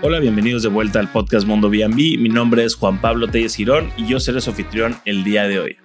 [0.00, 2.18] Hola, bienvenidos de vuelta al podcast Mundo B&B.
[2.18, 5.58] Mi nombre es Juan Pablo Telles Girón y yo seré su anfitrión el día de
[5.58, 5.76] hoy.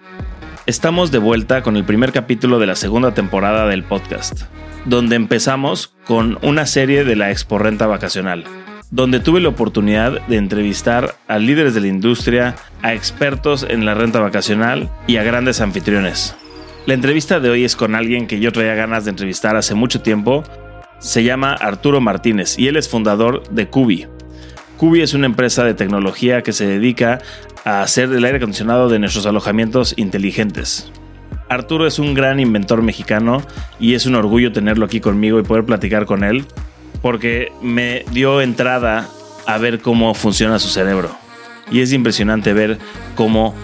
[0.67, 4.43] Estamos de vuelta con el primer capítulo de la segunda temporada del podcast,
[4.85, 8.43] donde empezamos con una serie de la Expo Renta Vacacional,
[8.91, 13.95] donde tuve la oportunidad de entrevistar a líderes de la industria, a expertos en la
[13.95, 16.35] renta vacacional y a grandes anfitriones.
[16.85, 20.01] La entrevista de hoy es con alguien que yo traía ganas de entrevistar hace mucho
[20.01, 20.43] tiempo
[21.03, 24.07] se llama Arturo Martínez y él es fundador de Cubi.
[24.83, 27.21] Cubi es una empresa de tecnología que se dedica
[27.63, 30.91] a hacer el aire acondicionado de nuestros alojamientos inteligentes.
[31.47, 33.41] Arturo es un gran inventor mexicano
[33.79, 36.43] y es un orgullo tenerlo aquí conmigo y poder platicar con él
[37.01, 39.07] porque me dio entrada
[39.47, 41.15] a ver cómo funciona su cerebro.
[41.71, 42.77] Y es impresionante ver
[43.15, 43.55] cómo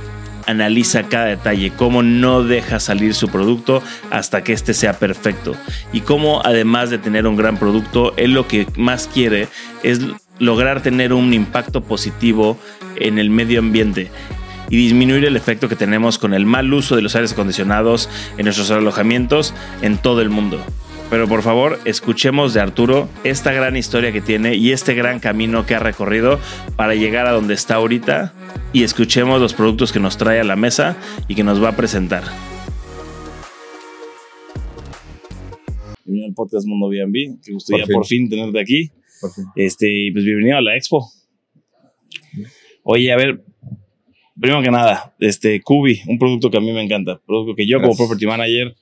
[0.47, 5.53] analiza cada detalle, cómo no deja salir su producto hasta que éste sea perfecto
[5.91, 9.49] y cómo además de tener un gran producto, él lo que más quiere
[9.83, 9.99] es
[10.39, 12.57] lograr tener un impacto positivo
[12.95, 14.09] en el medio ambiente
[14.69, 18.45] y disminuir el efecto que tenemos con el mal uso de los aires acondicionados en
[18.45, 20.63] nuestros alojamientos en todo el mundo.
[21.09, 25.65] Pero por favor, escuchemos de Arturo esta gran historia que tiene y este gran camino
[25.65, 26.39] que ha recorrido
[26.75, 28.33] para llegar a donde está ahorita
[28.73, 31.75] y escuchemos los productos que nos trae a la mesa y que nos va a
[31.75, 32.23] presentar.
[36.05, 38.29] Bienvenido al podcast Mundo B&B, que gustaría por, por fin.
[38.29, 38.91] tenerte aquí.
[39.55, 41.05] Este, pues bienvenido a la expo.
[42.83, 43.43] Oye, a ver,
[44.39, 47.81] primero que nada, este, Cubi, un producto que a mí me encanta, producto que yo
[47.81, 48.75] como property manager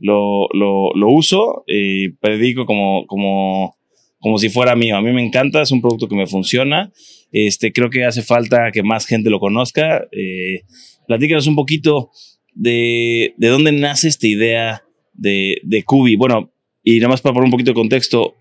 [0.00, 3.76] lo, lo, lo uso y predico como, como,
[4.18, 4.96] como si fuera mío.
[4.96, 6.92] A mí me encanta, es un producto que me funciona.
[7.30, 10.06] Este, creo que hace falta que más gente lo conozca.
[10.10, 10.62] Eh,
[11.06, 12.10] platícanos un poquito
[12.54, 14.82] de, de dónde nace esta idea
[15.12, 16.16] de, de Cubi.
[16.16, 18.34] Bueno, y nada más para poner un poquito de contexto,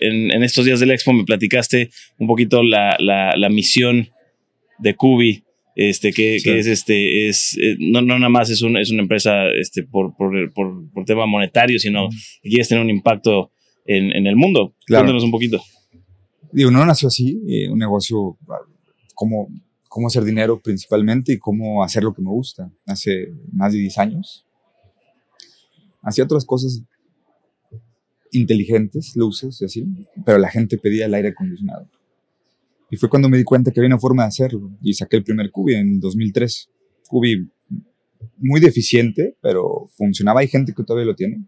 [0.00, 4.08] en, en estos días del Expo me platicaste un poquito la, la, la misión
[4.78, 5.44] de Cubi
[5.78, 9.46] este, que, es este, es, eh, no, no nada más es, un, es una empresa
[9.50, 12.08] este, por, por, por, por tema monetario, sino
[12.42, 13.52] que quieres tener un impacto
[13.86, 14.74] en, en el mundo.
[14.86, 15.04] Claro.
[15.04, 15.62] Cuéntanos un poquito.
[16.50, 18.36] Digo, no nació así, eh, un negocio,
[19.14, 19.48] cómo,
[19.88, 22.72] cómo hacer dinero principalmente y cómo hacer lo que me gusta.
[22.84, 24.46] Hace más de 10 años.
[26.02, 26.82] Hacía otras cosas
[28.32, 29.86] inteligentes, luces y así,
[30.24, 31.88] pero la gente pedía el aire acondicionado.
[32.90, 35.24] Y fue cuando me di cuenta que había una forma de hacerlo y saqué el
[35.24, 36.70] primer Cubi en 2003.
[37.08, 37.50] Cubi
[38.38, 40.40] muy deficiente, pero funcionaba.
[40.40, 41.44] Hay gente que todavía lo tiene.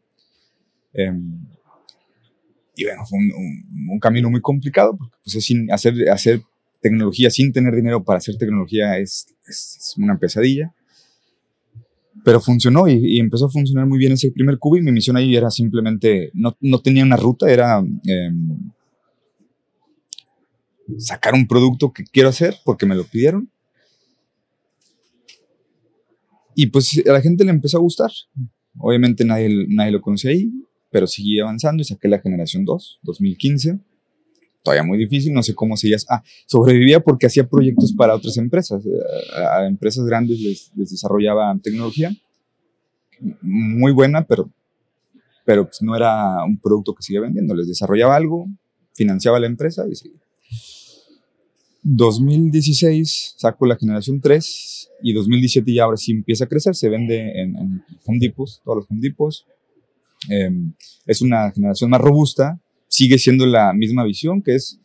[0.92, 1.12] Eh,
[2.76, 6.42] y bueno, fue un, camino muy complicado porque pues, sin hacer, hacer
[6.80, 10.74] tecnología sin tener dinero para hacer tecnología es, es, es una pesadilla.
[12.24, 15.36] Pero funcionó y, empezó a funcionar muy bien ese primer cubo y mi misión ahí
[15.36, 18.30] era simplemente, no, no tenía una ruta, era eh,
[20.98, 23.50] sacar un producto que quiero hacer porque me lo pidieron.
[26.54, 28.10] Y pues a la gente le empezó a gustar.
[28.78, 30.50] Obviamente nadie, nadie lo conocía ahí,
[30.90, 33.78] pero seguí avanzando y saqué la generación 2, 2015.
[34.62, 36.02] Todavía muy difícil, no sé cómo se llama.
[36.08, 38.82] Ah, sobrevivía porque hacía proyectos para otras empresas.
[39.34, 42.12] A, empresas grandes les, les desarrollaba tecnología
[43.42, 44.50] muy buena, pero,
[45.44, 47.54] pero pues no era un producto que seguía vendiendo.
[47.54, 48.46] Les desarrollaba algo,
[48.94, 50.20] financiaba la empresa y seguía.
[51.82, 57.40] 2016 saco la generación 3 y 2017 ya ahora sí empieza a crecer, se vende
[57.40, 59.46] en, en Home todos los Home.
[60.28, 60.50] Eh,
[61.06, 62.60] es una generación más robusta,
[62.90, 64.78] sigue siendo la misma visión que es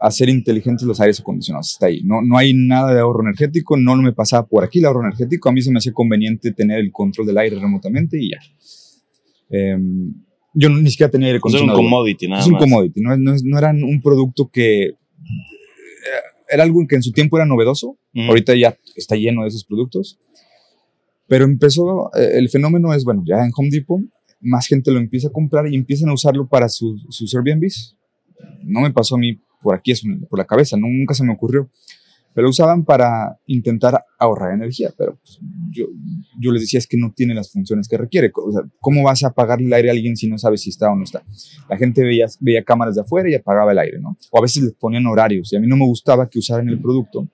[0.00, 1.70] hacer inteligentes los aires acondicionados.
[1.70, 2.02] Está ahí.
[2.02, 5.48] No, no hay nada de ahorro energético, no me pasaba por aquí el ahorro energético.
[5.48, 8.38] A mí se me hacía conveniente tener el control del aire remotamente y ya.
[9.50, 9.78] Eh,
[10.54, 11.78] yo ni siquiera tenía aire acondicionado.
[11.78, 14.96] Es un commodity, nada Es un commodity, no, no, no era un producto que
[16.52, 18.28] era algo que en su tiempo era novedoso, mm.
[18.28, 20.20] ahorita ya está lleno de esos productos,
[21.26, 24.00] pero empezó, eh, el fenómeno es, bueno, ya en Home Depot,
[24.42, 27.96] más gente lo empieza a comprar y empiezan a usarlo para su, sus Airbnbs.
[28.64, 29.92] No me pasó a mí por aquí,
[30.28, 31.70] por la cabeza, nunca se me ocurrió
[32.34, 35.38] pero lo usaban para intentar ahorrar energía, pero pues,
[35.70, 35.86] yo,
[36.40, 38.32] yo, les decía es que no tiene las funciones que requiere.
[38.80, 41.04] ¿Cómo vas a apagar el aire a alguien si no sabes si está o no
[41.04, 41.22] está?
[41.68, 44.16] La gente veía, veía cámaras de afuera y apagaba el aire, ¿no?
[44.30, 46.80] O a veces les ponían horarios y a mí no me gustaba que usaran el
[46.80, 47.28] producto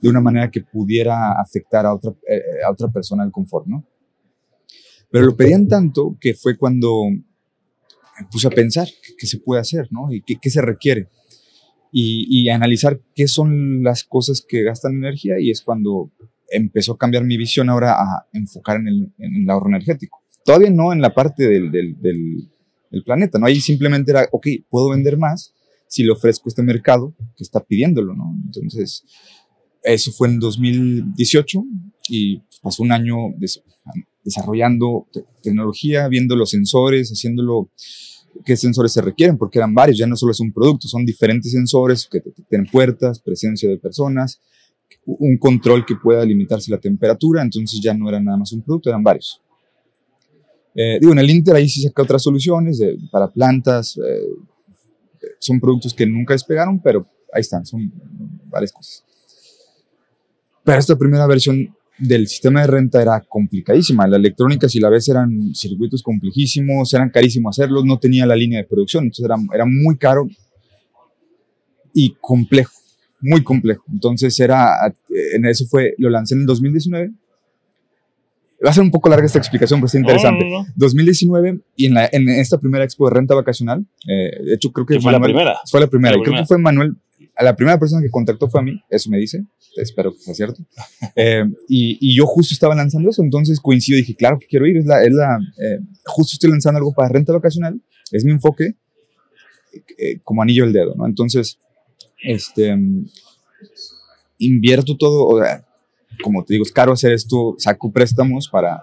[0.00, 3.86] de una manera que pudiera afectar a otra, eh, a otra persona el confort, ¿no?
[5.12, 8.88] Pero lo pedían tanto que fue cuando me puse a pensar
[9.18, 10.10] qué, se puede hacer, ¿no?
[10.10, 11.08] Y qué, se requiere
[11.92, 16.10] y, y, analizar qué son las cosas que gastan energía y es cuando
[16.50, 20.22] empezó a cambiar mi visión ahora a enfocar en el, en el ahorro energético.
[20.44, 22.48] Todavía no en la parte del, del, del,
[22.90, 23.46] del, planeta, ¿no?
[23.46, 25.54] Ahí simplemente era, ok, puedo vender más
[25.88, 28.34] si le ofrezco este mercado que está pidiéndolo, ¿no?
[28.46, 29.04] Entonces,
[29.82, 31.64] eso fue en 2018
[32.08, 33.16] y pasó un año
[34.24, 35.06] desarrollando
[35.42, 37.70] tecnología, viendo los sensores, haciéndolo
[38.44, 41.52] qué sensores se requieren, porque eran varios, ya no solo es un producto, son diferentes
[41.52, 44.40] sensores que tienen puertas, presencia de personas,
[45.04, 48.88] un control que pueda limitarse la temperatura, entonces ya no era nada más un producto,
[48.88, 49.40] eran varios.
[50.74, 52.80] Eh, digo, en el Inter ahí sí saca otras soluciones
[53.10, 54.26] para plantas, eh,
[55.38, 57.92] son productos que nunca despegaron, pero ahí están, son
[58.46, 59.04] varias cosas.
[60.64, 64.06] Pero esta primera versión del sistema de renta era complicadísima.
[64.06, 68.60] La electrónica, si la ves, eran circuitos complejísimos, eran carísimos hacerlos, no tenía la línea
[68.60, 70.26] de producción, entonces era, era muy caro
[71.94, 72.72] y complejo,
[73.20, 73.84] muy complejo.
[73.92, 74.68] Entonces era,
[75.34, 77.12] en eso fue, lo lancé en el 2019.
[78.64, 80.44] Va a ser un poco larga esta explicación, pero está interesante.
[80.76, 84.86] 2019 y en, la, en, esta primera expo de renta vacacional, eh, de hecho creo
[84.86, 85.58] que fue, la primera.
[85.68, 86.16] Fue la primera.
[86.16, 86.94] y creo que fue Manuel
[87.42, 89.44] la primera persona que contactó fue a mí, eso me dice,
[89.76, 90.62] espero que sea cierto.
[91.14, 94.86] Eh, y, yo justo estaba lanzando eso, entonces coincido dije, claro que quiero ir, es
[94.86, 97.80] la, es la eh, justo estoy lanzando algo para renta vacacional,
[98.10, 98.76] es mi enfoque
[99.98, 101.06] eh, como anillo del dedo, ¿no?
[101.06, 101.58] Entonces,
[102.22, 102.74] este,
[104.38, 105.66] invierto todo, o sea,
[106.22, 108.82] como te digo, es caro hacer esto, saco préstamos para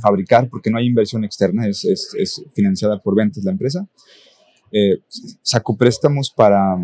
[0.00, 3.86] fabricar porque no hay inversión externa, es, es financiada por ventas la empresa.
[5.42, 6.76] saco préstamos para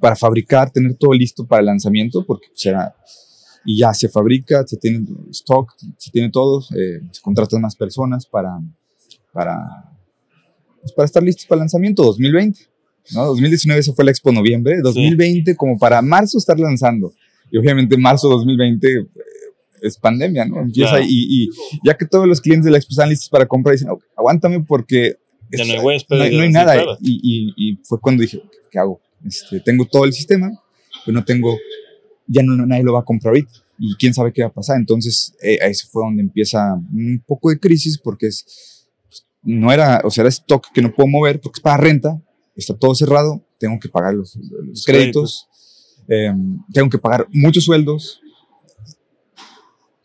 [0.00, 2.94] para fabricar, tener todo listo para el lanzamiento, porque será
[3.64, 8.26] y ya se fabrica, se tiene stock, se tiene todo, eh, se contratan más personas
[8.26, 8.58] para,
[9.32, 9.58] para,
[10.80, 12.60] pues para estar listos para el lanzamiento 2020.
[13.14, 13.26] ¿no?
[13.26, 17.12] 2019 eso fue la Expo Noviembre, 2020 como para marzo estar lanzando.
[17.50, 19.06] Y obviamente marzo 2020 eh,
[19.82, 20.60] es pandemia, ¿no?
[20.60, 21.48] Empieza y, y,
[21.84, 25.16] ya que todos los clientes de la Expo están listos para comprar, dicen, aguántame porque
[25.50, 26.96] ya no, hay, no, hay, nada.
[27.00, 28.40] Y, y, fue cuando dije,
[28.70, 29.00] ¿qué hago?
[29.24, 30.50] Este, tengo todo el sistema,
[31.04, 31.56] pero no tengo,
[32.26, 34.76] ya no, nadie lo va a comprar ahorita y quién sabe qué va a pasar.
[34.78, 40.02] Entonces, eh, ahí fue donde empieza un poco de crisis porque es, pues, no era,
[40.04, 42.20] o sea, era stock que no puedo mover porque es para renta,
[42.54, 44.38] está todo cerrado, tengo que pagar los,
[44.84, 45.48] créditos,
[46.08, 48.20] em, tengo que pagar muchos sueldos.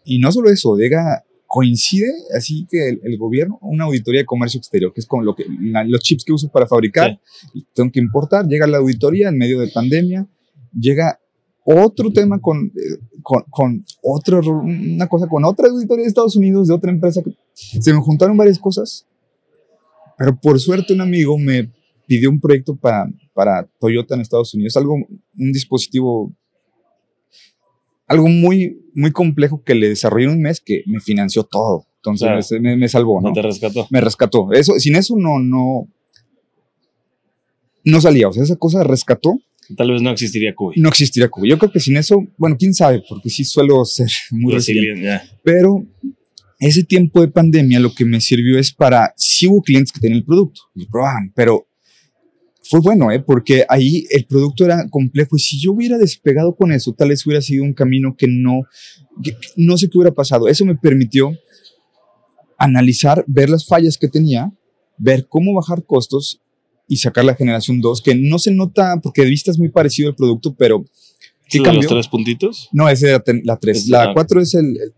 [0.06, 4.92] Y no solo eso, llega, coincide así que el, gobierno, una auditoría de comercio exterior,
[4.92, 7.18] que es con lo que los chips que uso para fabricar,
[7.74, 10.28] tengo que importar, llega la auditoría en medio de pandemia,
[10.78, 11.18] llega
[11.63, 16.68] otro tema con, eh, con, con otro, una cosa con otra auditoría de Estados Unidos,
[16.68, 17.22] de otra empresa,
[17.54, 19.07] se me juntaron varias cosas,
[20.18, 21.72] pero por suerte un amigo me
[22.06, 26.34] pidió un proyecto para, para Toyota en Estados Unidos, algo, un dispositivo
[28.07, 31.86] algo muy, muy complejo que le desarrollé en un mes que me financió todo.
[31.98, 33.34] Entonces me, me, salvó, ¿no?
[33.34, 33.88] te rescató.
[33.90, 34.52] Me rescató.
[34.54, 35.88] Eso, sin eso no, no,
[37.84, 38.28] no salía.
[38.28, 39.40] O sea, esa cosa rescató.
[39.75, 40.74] Tal vez no existiría Cuba.
[40.75, 41.48] No existiría Cuba.
[41.48, 45.22] Yo creo que sin eso, bueno, quién sabe, porque sí suelo ser muy resiliente.
[45.44, 45.84] Pero
[46.60, 50.19] ese tiempo de pandemia lo que me sirvió es para, sí hubo clientes que tenían
[50.19, 51.68] el producto y probaban, pero
[52.68, 53.20] fue bueno, ¿eh?
[53.20, 57.26] porque ahí el producto era complejo y si yo hubiera despegado con eso, tal vez
[57.26, 58.64] hubiera sido un camino que no,
[59.56, 60.48] no sé qué hubiera pasado.
[60.48, 61.31] Eso me permitió
[62.57, 64.52] analizar, ver las fallas que tenía,
[64.98, 66.42] ver cómo bajar costos
[66.88, 70.10] y sacar la generación 2, que no se nota, porque de vista es muy parecido
[70.10, 70.86] el producto, pero...
[71.48, 71.84] ¿Qué cambió?
[71.84, 72.69] los tres puntitos?
[72.72, 73.90] No, ese era la 3.
[73.90, 74.94] La 4 es el, el,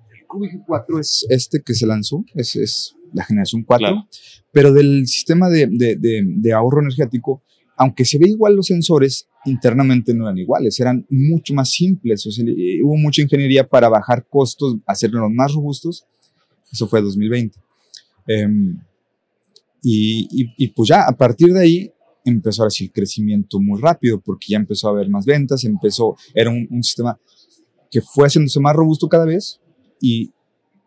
[0.65, 4.07] 4 es este que se lanzó, es, es la generación 4,
[4.53, 7.43] pero del sistema de, de, de ahorro energético
[7.77, 12.25] aunque se ve igual los sensores, internamente no eran iguales, eran mucho más simples.
[12.25, 12.43] O sea,
[12.83, 16.05] hubo mucha ingeniería para bajar costos, hacerlos más robustos.
[16.71, 17.57] Eso fue 2020.
[18.27, 18.79] Em,
[19.83, 21.91] y, y, pues ya, a partir de ahí
[22.25, 26.49] empezó a el crecimiento muy rápido, porque ya empezó a haber más ventas, empezó, era
[26.49, 27.17] un, un sistema
[27.89, 29.61] que fue haciéndose más robusto cada vez
[30.01, 30.31] y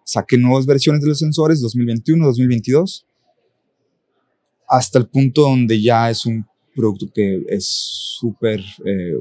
[0.04, 3.06] saqué nuevas versiones de los sensores 2021, 2022,
[4.68, 6.44] hasta el punto donde ya es un
[6.80, 7.66] producto que es
[8.18, 9.14] súper, eh,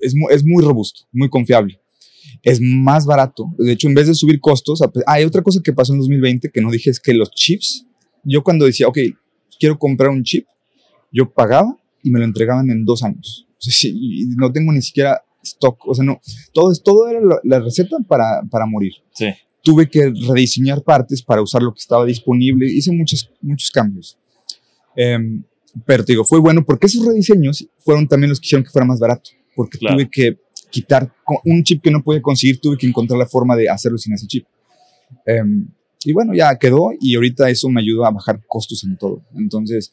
[0.00, 1.80] es, es, muy robusto, muy confiable.
[2.42, 3.46] Es más barato.
[3.58, 6.50] De hecho, en vez de subir costos, ah, hay otra cosa que pasó en 2020
[6.50, 7.86] que no dije, es que los chips,
[8.22, 8.98] yo cuando decía, ok,
[9.58, 10.46] quiero comprar un chip,
[11.12, 13.46] yo pagaba y me lo entregaban en dos años.
[13.82, 16.20] y no tengo ni siquiera stock, o sea, no,
[16.52, 18.92] todo, todo era la, receta para, para morir.
[19.12, 19.26] Sí.
[19.62, 24.18] Tuve que rediseñar partes para usar lo que estaba disponible, hice muchos, muchos cambios.
[24.96, 25.42] Um,
[25.86, 28.86] pero te digo, fue bueno porque esos rediseños fueron también los que hicieron que fuera
[28.86, 29.30] más barato.
[29.56, 30.38] Porque tuve que
[30.70, 31.12] quitar
[31.44, 34.26] un chip que no pude conseguir, tuve que encontrar la forma de hacerlo sin ese
[34.26, 34.46] chip.
[35.26, 35.68] Em,
[36.04, 39.22] y bueno, ya quedó y ahorita eso me ayudó a bajar costos en todo.
[39.34, 39.92] Entonces,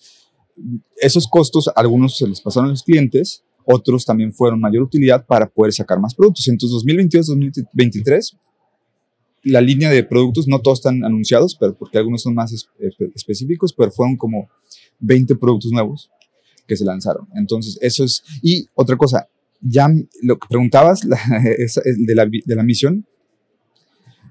[0.98, 5.48] esos costos, algunos se les pasaron a los clientes, otros también fueron mayor utilidad para
[5.48, 6.48] poder sacar más productos.
[6.48, 8.38] Entonces, 2022-2023,
[9.44, 12.54] la línea de productos, no todos están anunciados, pero porque algunos son más
[13.16, 14.50] específicos, pero fueron como
[15.02, 16.10] 20 productos nuevos
[16.68, 17.28] que se lanzaron.
[17.36, 18.24] Entonces, eso es.
[18.42, 19.28] Y otra cosa,
[19.60, 19.88] ya
[20.22, 23.06] lo que preguntabas de, la, de la misión,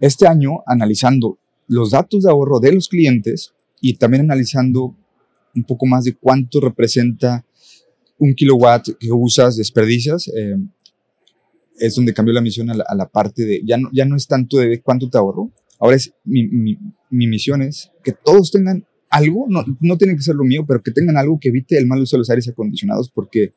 [0.01, 4.97] este año, analizando los datos de ahorro de los clientes y también analizando
[5.55, 7.45] un poco más de cuánto representa
[8.19, 10.57] un kilowatt que usas, desperdicias, eh,
[11.79, 14.59] es donde cambió la misión a la, parte de, ya no, ya no es tanto
[14.59, 16.77] de cuánto te ahorro, ahora es, mi
[17.11, 20.93] misión es que todos tengan algo, no, no tiene que ser lo mío, pero que
[20.93, 23.53] tengan algo que evite el mal uso de los aires acondicionados, porque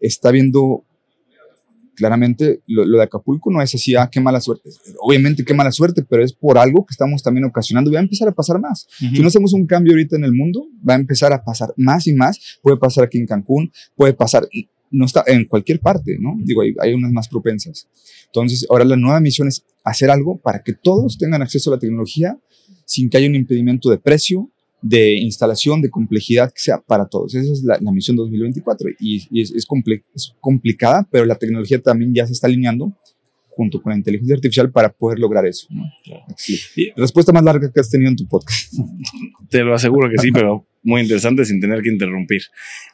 [0.00, 0.84] está viendo
[1.96, 4.70] claramente lo, de Acapulco no es así, ah, qué mala suerte.
[5.00, 7.90] Obviamente qué mala suerte, pero es por algo que estamos también ocasionando.
[7.90, 8.86] Va a empezar a pasar más.
[8.98, 12.06] Si no hacemos un cambio ahorita en el mundo, va a empezar a pasar más
[12.06, 12.58] y más.
[12.62, 14.46] Puede pasar aquí en Cancún, puede pasar,
[14.90, 16.36] no está en cualquier parte, ¿no?
[16.44, 17.88] Digo, hay, hay unas más propensas.
[18.26, 21.80] Entonces, ahora la nueva misión es hacer algo para que todos tengan acceso a la
[21.80, 22.38] tecnología
[22.84, 24.50] sin que haya un impedimento de precio,
[24.82, 27.34] de instalación, de complejidad que sea para todos.
[27.34, 29.66] Esa es la, misión 2024 y, es, es,
[30.40, 32.92] complicada, pero la tecnología también ya se está alineando
[33.56, 35.66] junto con la inteligencia artificial para poder lograr eso.
[36.94, 38.74] Respuesta más larga que has tenido en tu podcast.
[39.48, 42.42] Te lo aseguro que sí, pero muy interesante sin tener que interrumpir.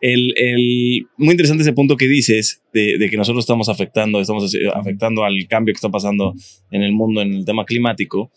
[0.01, 4.57] El, el, muy interesante ese punto que dices de, de, que nosotros estamos afectando, estamos
[4.73, 6.33] afectando al cambio que está pasando
[6.71, 8.31] en el mundo en el tema climático.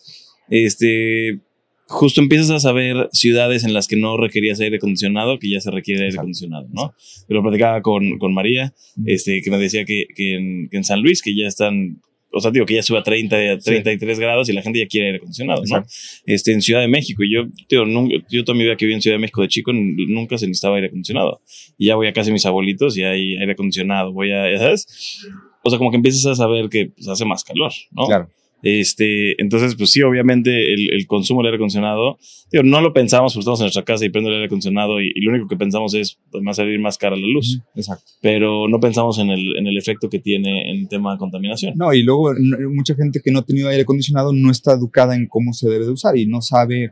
[0.49, 1.41] Este,
[1.87, 5.71] justo empiezas a saber ciudades en las que no requerías aire acondicionado, que ya se
[5.71, 6.93] requiere aire acondicionado, ¿no?
[7.29, 8.73] Yo lo platicaba con, con María,
[9.05, 12.01] este, que me decía que, que, en, que, en, San Luis, que ya están,
[12.31, 15.07] o sea, digo, que ya sube a 30, 33 grados y la gente ya quiere
[15.07, 15.85] aire acondicionado, ¿no?
[16.25, 19.01] Este, en Ciudad de México, y yo, nunca, yo toda mi vida que viví en
[19.01, 21.41] Ciudad de México de chico, nunca se necesitaba aire acondicionado.
[21.77, 25.21] Y ya voy a casa de mis abuelitos y hay aire acondicionado, voy a, ¿sabes?
[25.63, 28.07] O sea, como que empiezas a saber que pues, hace más calor, ¿no?
[28.07, 28.29] Claro.
[28.65, 32.17] Este, entonces, pues sí, obviamente el, el consumo del aire acondicionado,
[32.51, 35.13] digo, no lo pensamos, porque estamos en nuestra casa y prendo el aire acondicionado y,
[35.21, 37.61] lo único que pensamos es, pues, va a salir más cara la luz.
[37.75, 38.13] Exacto.
[38.23, 41.75] Pero no pensamos en el, en el efecto que tiene en tema de contaminación.
[41.77, 42.33] No, y luego
[42.73, 45.85] mucha gente que no ha tenido aire acondicionado no está educada en cómo se debe
[45.85, 46.91] de usar y no sabe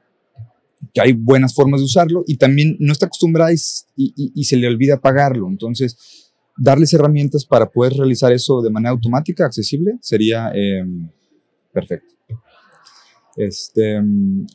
[0.93, 3.57] que hay buenas formas de usarlo y también no está acostumbrada y,
[3.95, 5.49] y, y se le olvida pagarlo.
[5.49, 10.51] Entonces, darles herramientas para poder realizar eso de manera automática, accesible, sería...
[10.53, 10.83] Eh,
[11.73, 12.13] Perfecto.
[13.35, 13.95] Este,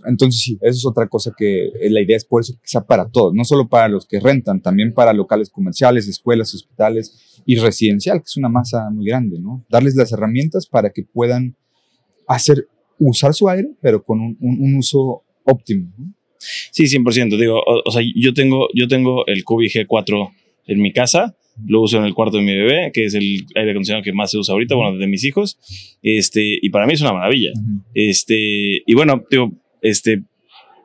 [0.07, 2.83] entonces sí, eso es otra cosa que eh, la idea es por eso que sea
[2.83, 7.57] para todos, no solo para los que rentan, también para locales comerciales, escuelas, hospitales y
[7.57, 9.65] residencial, que es una masa muy grande, ¿no?
[9.69, 11.57] Darles las herramientas para que puedan
[12.29, 12.69] hacer,
[13.01, 15.93] usar su aire, pero con un, uso óptimo.
[15.99, 16.15] ¿no?
[16.39, 17.37] Sí, 100%.
[17.37, 20.31] Digo, o, sea, yo tengo, yo tengo el Cubi G4
[20.67, 23.73] en mi casa lo uso en el cuarto de mi bebé, que es el aire
[23.73, 25.59] acondicionado que más se usa ahorita, bueno, de mis hijos.
[26.03, 27.51] Este, y para mí es una maravilla.
[27.95, 30.23] Este, y bueno, digo, este,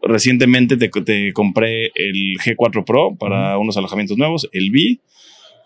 [0.01, 4.99] recientemente te, te, compré el G4 Pro para unos alojamientos nuevos, el B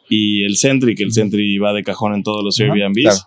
[0.09, 3.25] y el Sentry, que el Sentry va de cajón en todos los Airbnbs.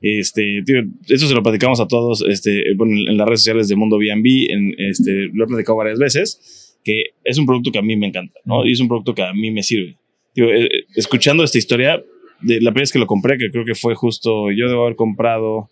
[0.00, 3.96] Este, tío, eso se lo platicamos a todos, este, en las redes sociales de Mundo
[3.96, 7.96] B&B, en, este, lo he platicado varias veces, que es un producto que a mí
[7.96, 8.66] me encanta, ¿no?
[8.66, 9.96] Y es un producto que a mí me sirve.
[10.36, 12.02] Eh, escuchando esta historia,
[12.40, 14.96] de la primera vez que lo compré, que creo que fue justo, yo debo haber
[14.96, 15.70] comprado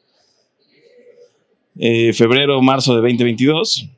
[1.78, 3.90] eh, febrero, marzo de 2022.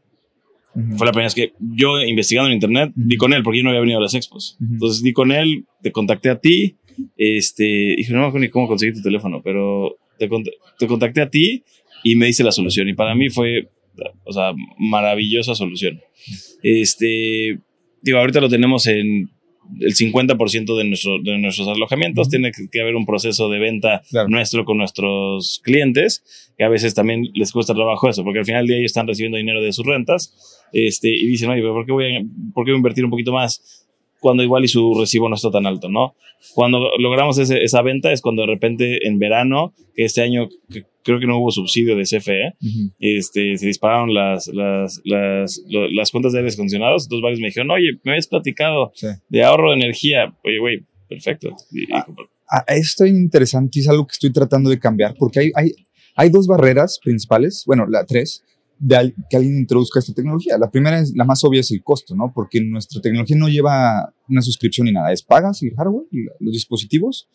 [0.96, 3.70] Fue la primera vez que yo, investigando en internet, di con él, porque yo no
[3.70, 4.56] había venido a las expos.
[4.60, 6.76] Entonces di con él, te contacté a ti.
[7.16, 10.28] Este, dije, no me acuerdo ni cómo conseguí tu teléfono, pero te,
[10.78, 11.62] te contacté a ti
[12.02, 12.88] y me dice la solución.
[12.88, 13.68] Y para mí fue,
[14.24, 16.00] o sea, maravillosa solución.
[16.62, 17.60] Este,
[18.02, 19.30] digo, ahorita lo tenemos en
[19.80, 22.28] el 50% de, nuestro, de nuestros alojamientos.
[22.28, 27.24] Tiene que, haber un proceso de venta nuestro con nuestros clientes, que a veces también
[27.34, 29.84] les cuesta trabajo eso, porque al final del día ellos están recibiendo dinero de sus
[29.86, 30.34] rentas
[30.72, 32.20] este, y dicen, oye, ¿por qué, voy a,
[32.52, 33.83] ¿por qué voy a invertir un poquito más?
[34.24, 36.14] Cuando igual y su recibo no está tan alto, ¿no?
[36.54, 40.48] Cuando logramos ese, esa venta es cuando de repente en verano, que este año
[41.02, 42.54] creo que no hubo subsidio de CFE,
[43.00, 47.70] este, se dispararon las, las, las, las cuentas de aires acondicionados, entonces varios me dijeron,
[47.70, 48.92] oye, me habías platicado
[49.28, 51.54] de ahorro de energía, oye, güey, perfecto.
[51.92, 52.06] Ah,
[52.50, 55.72] ah, esto es interesante y es algo que estoy tratando de cambiar, porque hay, hay,
[56.16, 58.42] hay dos barreras principales, bueno, la tres,
[58.78, 60.58] de que alguien introduzca esta tecnología.
[60.58, 62.32] La primera, es, la más obvia, es el costo, ¿no?
[62.34, 65.12] Porque nuestra tecnología no lleva una suscripción ni nada.
[65.12, 66.06] Es pagas el hardware,
[66.40, 67.28] los dispositivos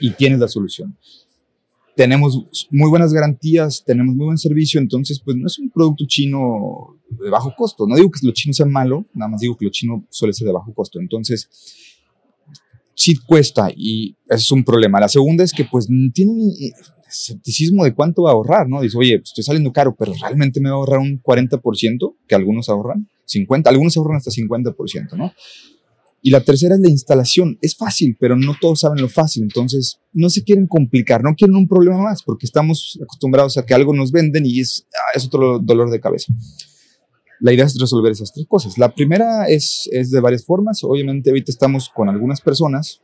[0.00, 0.96] y tienes la solución.
[1.96, 6.98] tenemos muy buenas garantías, tenemos muy buen servicio, entonces pues no es un producto chino
[7.08, 7.86] de bajo costo.
[7.86, 10.46] No digo que lo chino sea malo, nada más digo que lo chino suele ser
[10.46, 11.00] de bajo costo.
[11.00, 11.48] Entonces,
[12.94, 15.00] sí cuesta y es un problema.
[15.00, 16.52] La segunda es que pues tienen
[17.08, 18.80] escepticismo de cuánto va a ahorrar, ¿no?
[18.80, 22.68] Dice, oye, estoy saliendo caro, pero realmente me va a ahorrar un 40%, que algunos
[22.68, 25.32] ahorran, 50, algunos ahorran hasta 50%, ¿no?
[26.26, 27.58] Y la tercera es la instalación.
[27.60, 29.42] Es fácil, pero no todos saben lo fácil.
[29.42, 33.74] Entonces, no se quieren complicar, no quieren un problema más, porque estamos acostumbrados a que
[33.74, 36.32] algo nos venden y es, ah, es otro dolor de cabeza.
[37.44, 38.78] La idea es resolver esas tres cosas.
[38.78, 40.82] La primera es, es de varias formas.
[40.82, 43.02] Obviamente, ahorita estamos con algunas personas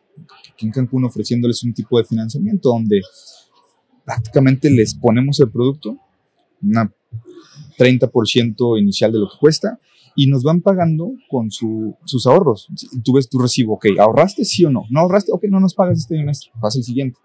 [0.50, 3.02] aquí en Cancún ofreciéndoles un tipo de financiamiento donde
[4.02, 5.98] prácticamente les ponemos el producto,
[6.62, 6.90] una
[7.78, 9.78] 30% inicial de lo que cuesta,
[10.16, 12.68] y nos van pagando con sus ahorros.
[13.04, 14.84] Tú ves tu recibo, ok, ¿ahorraste sí o no?
[14.88, 15.32] ¿No ahorraste?
[15.32, 17.18] Ok, no nos pagas este trimestre, pasa el siguiente.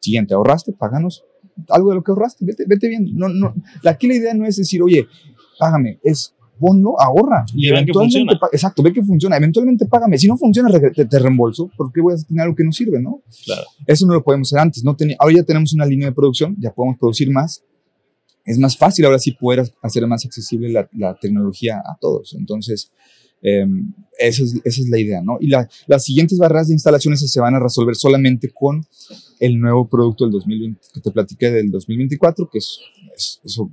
[0.00, 0.72] Siguiente, ¿ahorraste?
[0.72, 1.22] Páganos
[1.68, 3.10] algo de lo que ahorraste, vete, vete bien.
[3.14, 5.06] No, no, aquí la idea no es decir, oye,
[5.56, 7.44] págame, es ponlo, ahorra.
[7.54, 9.36] Y, eventualmente, exacto, ve que funciona.
[9.36, 10.18] Eventualmente págame.
[10.18, 11.70] Si no funciona, te, te, reembolso.
[11.76, 13.22] ¿Por qué voy a tener algo que no sirve, no?
[13.44, 13.62] Claro.
[13.86, 14.84] Eso no lo podemos hacer antes.
[14.84, 17.62] No ahora ya tenemos una línea de producción, ya podemos producir más
[18.48, 22.34] es más fácil ahora sí poder hacer más accesible la, tecnología a todos.
[22.34, 22.90] Entonces,
[23.42, 25.36] em, esa, es, la idea, ¿no?
[25.38, 28.86] Y las siguientes barreras de instalaciones se van a resolver solamente con
[29.38, 32.78] el nuevo producto del 2020, que te platiqué del 2024, que es,
[33.44, 33.70] eso,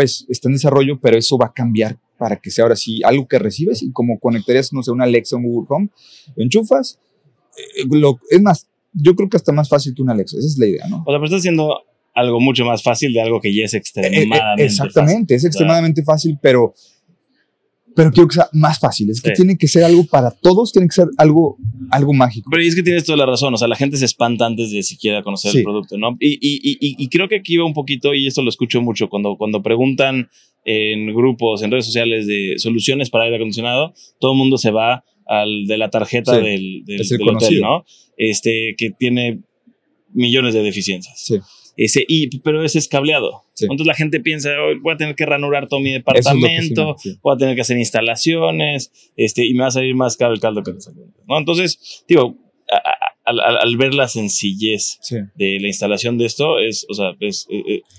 [0.00, 3.38] está en desarrollo, pero eso va a cambiar para que sea ahora sí algo que
[3.38, 5.88] recibes y como conectarías, no sé, una Alexa o un Google Home,
[6.36, 6.98] lo enchufas.
[7.56, 10.58] Eh, lo, es más, yo creo que hasta más fácil que una Alexa, esa es
[10.58, 10.98] la idea, ¿no?
[11.06, 11.82] O sea, pero estás haciendo
[12.14, 16.04] algo mucho más fácil de algo que ya es extremadamente eh, eh, Exactamente, es extremadamente
[16.04, 16.74] fácil, pero,
[17.94, 19.10] pero quiero que sea más fácil.
[19.10, 21.56] Es que tiene que ser algo para todos, tiene que ser algo,
[21.90, 22.48] algo mágico.
[22.50, 24.82] Pero es que tienes toda la razón, o sea, la gente se espanta antes de
[24.82, 26.16] siquiera conocer el producto, ¿no?
[26.18, 29.08] Y, y, y, y, creo que aquí va un poquito, y esto lo escucho mucho,
[29.08, 30.28] cuando, cuando preguntan
[30.64, 35.04] en grupos, en redes sociales de soluciones para aire acondicionado, todo el mundo se va
[35.26, 37.84] al de la tarjeta del, del, hotel, ¿no?
[38.16, 39.40] Este, que tiene
[40.12, 41.20] millones de deficiencias.
[41.24, 41.38] Sí.
[41.76, 43.42] Ese, y, pero ese es cableado.
[43.60, 47.54] Entonces la gente piensa, voy a tener que ranurar todo mi departamento, voy a tener
[47.54, 50.88] que hacer instalaciones, este, y me va a salir más caro el caldo que los
[51.26, 51.38] ¿no?
[51.38, 52.36] Entonces, digo,
[53.24, 54.98] al, ver la sencillez
[55.34, 57.46] de la instalación de esto, es, o sea, es,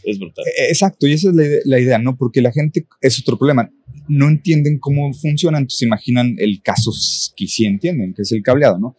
[0.04, 0.46] es, brutal.
[0.46, 2.18] E, exacto, y esa es la idea, la idea, ¿no?
[2.18, 3.70] Porque la gente, es otro problema,
[4.08, 6.92] no entienden cómo funciona, entonces imaginan el caso
[7.36, 8.96] que sí entienden, que es el cableado, ¿no?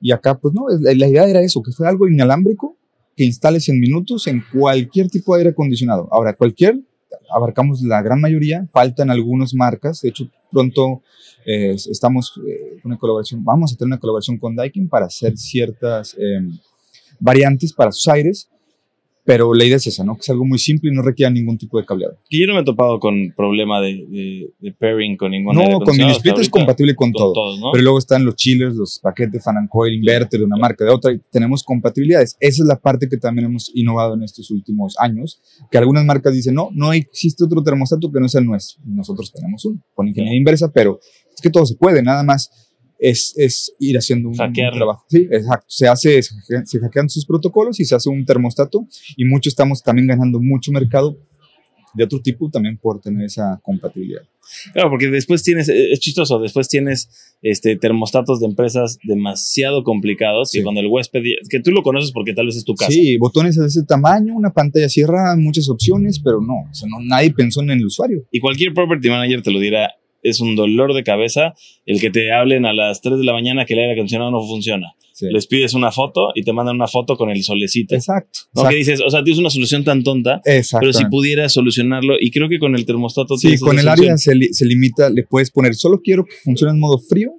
[0.00, 2.78] Y acá, pues no, la idea era eso, que fue algo inalámbrico,
[3.16, 6.08] que instales en minutos en cualquier tipo de aire acondicionado.
[6.10, 6.80] Ahora, cualquier,
[7.34, 11.02] abarcamos la gran mayoría, faltan algunas marcas, de hecho pronto
[11.46, 16.16] eh, estamos eh, una colaboración, vamos a tener una colaboración con Daikin para hacer ciertas
[16.18, 16.58] em,
[17.20, 18.48] variantes para sus aires
[19.24, 20.14] pero la idea es esa, ¿no?
[20.16, 22.18] Que es algo muy simple y no requiere ningún tipo de cableado.
[22.28, 25.96] Y yo no me he topado con problema de, de, pairing con ningún No, con
[25.96, 27.32] mi split es compatible con, todo.
[27.72, 30.90] Pero luego están los chillers, los paquetes fan and coil, inverter de una marca, de
[30.90, 32.36] otra, y tenemos compatibilidades.
[32.38, 36.34] Esa es la parte que también hemos innovado en estos últimos años, que algunas marcas
[36.34, 38.82] dicen, no, no existe otro termostato que no sea el nuestro.
[38.84, 41.00] nosotros tenemos uno, con ingeniería inversa, pero
[41.34, 42.50] es que todo se puede, nada más
[43.04, 45.04] es, es ir haciendo un, trabajo.
[45.08, 45.66] Sí, exacto.
[45.68, 48.86] Se hace, se hackean sus protocolos y se hace un termostato
[49.16, 51.18] y mucho estamos también ganando mucho mercado
[51.94, 54.22] de otro tipo también por tener esa compatibilidad.
[54.72, 60.54] Claro, porque después tienes, eh, es chistoso, después tienes este, termostatos de empresas demasiado complicados
[60.54, 62.90] y cuando el huésped, que tú lo conoces porque tal vez es tu casa.
[62.90, 66.98] Sí, botones de ese tamaño, una pantalla cierra, muchas opciones, pero no, o sea, no
[67.00, 68.26] nadie pensó en el usuario.
[68.30, 69.90] Y cualquier property manager te lo dirá,
[70.24, 71.54] es un dolor de cabeza
[71.86, 74.44] el que te hablen a las 3 de la mañana que el aire acondicionado no
[74.44, 74.94] funciona.
[75.20, 77.94] Les pides una foto y te mandan una foto con el solecito.
[77.94, 78.40] Exacto.
[78.52, 78.68] ¿no?
[78.68, 82.48] Que dices, o sea, tienes una solución tan tonta, pero si pudieras solucionarlo, y creo
[82.48, 83.36] que con el termostato...
[83.36, 86.80] Sí, con el área se, se limita, le puedes poner, solo quiero que funcione en
[86.80, 87.32] modo frío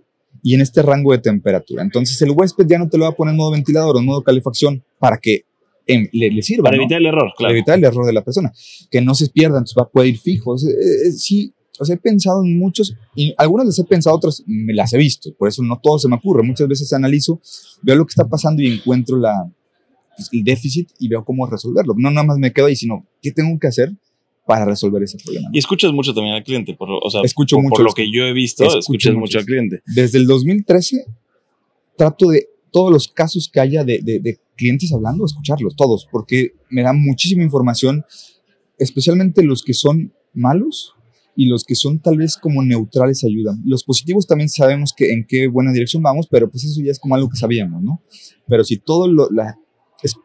[0.46, 1.82] y en este rango de temperatura.
[1.82, 4.06] Entonces el huésped ya no te lo va a poner en modo ventilador o en
[4.06, 5.42] modo calefacción para que
[5.88, 6.66] em, le, sirva.
[6.66, 7.50] Para evitar el error, claro.
[7.50, 8.54] Para evitar el error de la persona.
[8.92, 10.56] Que no se pierda, entonces va a poder ir fijo.
[10.58, 11.52] sí,
[11.84, 15.34] sea, he pensado en muchos, y algunas las he pensado, otras me las he visto,
[15.38, 16.44] por eso no todo se me ocurre.
[16.44, 17.42] Muchas veces analizo,
[17.82, 19.52] veo lo que está pasando y encuentro la,
[20.16, 21.94] pues, el déficit y veo cómo resolverlo.
[21.98, 23.92] No nada más me quedo ahí, sino qué tengo que hacer
[24.46, 25.50] para resolver ese problema.
[25.52, 28.26] Y escuchas mucho también al cliente, por, o sea, Escucho mucho, por lo que yo
[28.26, 29.82] he visto, escuchas mucho, al cliente.
[29.88, 31.06] Desde el 2013
[31.98, 36.54] trato de todos los casos que haya de, de, de clientes hablando, escucharlos, todos, porque
[36.70, 38.06] me dan muchísima información,
[38.78, 40.94] especialmente los que son malos,
[41.36, 43.62] y los que son tal vez como neutrales ayudan.
[43.66, 47.00] Los positivos también sabemos que en qué buena dirección vamos, pero pues eso ya es
[47.00, 48.02] como algo que sabíamos, ¿no?
[48.48, 49.30] Pero si todo lo,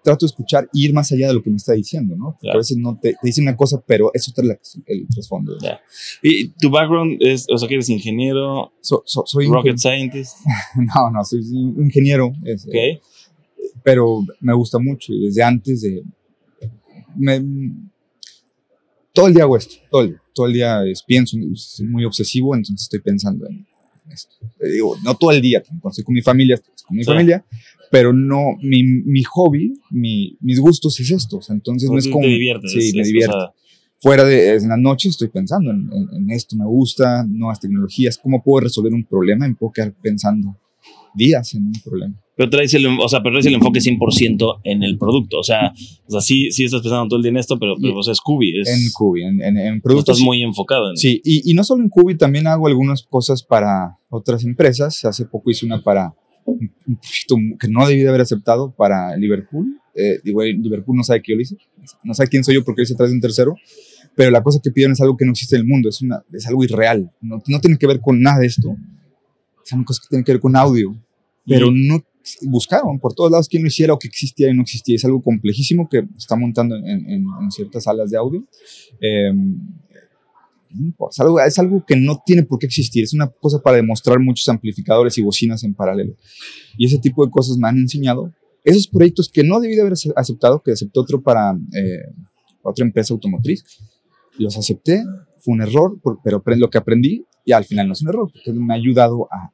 [0.02, 2.38] trato de escuchar y ir más allá de lo que me está diciendo, ¿no?
[2.52, 5.56] A veces no te, te dice una cosa, pero eso es el trasfondo.
[6.22, 8.72] ¿Y tu background es, o sea, que eres ingeniero?
[8.80, 10.36] soy rocket scientist.
[10.76, 11.40] no, no, soy
[11.78, 12.32] ingeniero.
[12.44, 13.00] Eh,
[13.82, 16.02] pero me gusta mucho y desde antes de...
[17.16, 17.42] Me,
[19.12, 22.54] todo el día hago esto, todo el día, todo el día pienso, soy muy obsesivo,
[22.54, 23.66] entonces estoy pensando en
[24.12, 24.34] esto.
[24.60, 27.44] Digo, no todo el día, cuando estoy con mi familia, estoy con mi familia,
[27.90, 31.40] pero no, mi, mi hobby, mi, mis gustos es esto.
[31.48, 32.22] entonces no es como.
[32.22, 33.54] Te diviertes, sí, me divierto.
[34.02, 38.42] Fuera de en la noche estoy pensando en, en, esto, me gusta, nuevas tecnologías, cómo
[38.42, 39.46] puedo resolver un problema.
[39.46, 40.56] Me puedo quedar pensando
[41.14, 42.14] días en un problema.
[42.36, 45.38] Pero traes el, o sea, pero traes el enfoque 100% en el producto.
[45.38, 45.72] O sea,
[46.06, 48.12] o sea sí, sí estás pensando todo el día en esto, pero, pero o sea,
[48.12, 48.60] es Cubi.
[48.60, 50.16] Es, en Cubi, en, en, en productos.
[50.16, 53.42] Estás muy enfocado en Sí, y, y no solo en Cubi, también hago algunas cosas
[53.42, 55.04] para otras empresas.
[55.04, 56.14] Hace poco hice una para
[57.58, 59.80] que no debí de haber aceptado para Liverpool.
[59.94, 61.56] Eh, Liverpool no sabe qué yo lo hice,
[62.04, 63.56] no sabe quién soy yo porque lo hice atrás de un tercero,
[64.14, 66.22] pero la cosa que piden es algo que no existe en el mundo, es, una,
[66.32, 68.76] es algo irreal, no, no tiene que ver con nada de esto,
[69.64, 70.96] son cosas que tienen que ver con audio,
[71.46, 72.02] pero no
[72.42, 75.22] buscaron por todos lados quién lo hiciera o que existía y no existía, es algo
[75.22, 78.44] complejísimo que está montando en, en, ciertas salas de audio.
[79.00, 79.32] Eh,
[81.10, 84.20] es algo, es algo que no tiene por qué existir, es una cosa para demostrar
[84.20, 86.14] muchos amplificadores y bocinas en paralelo.
[86.76, 88.32] Y ese tipo de cosas me han enseñado.
[88.62, 92.12] Esos proyectos que no debí de haber aceptado, que acepté otro para eh,
[92.62, 93.64] otra empresa automotriz,
[94.38, 95.02] los acepté,
[95.40, 98.52] fue un error, pero lo que aprendí, y al final no es un error, porque
[98.52, 99.52] me ha ayudado a, a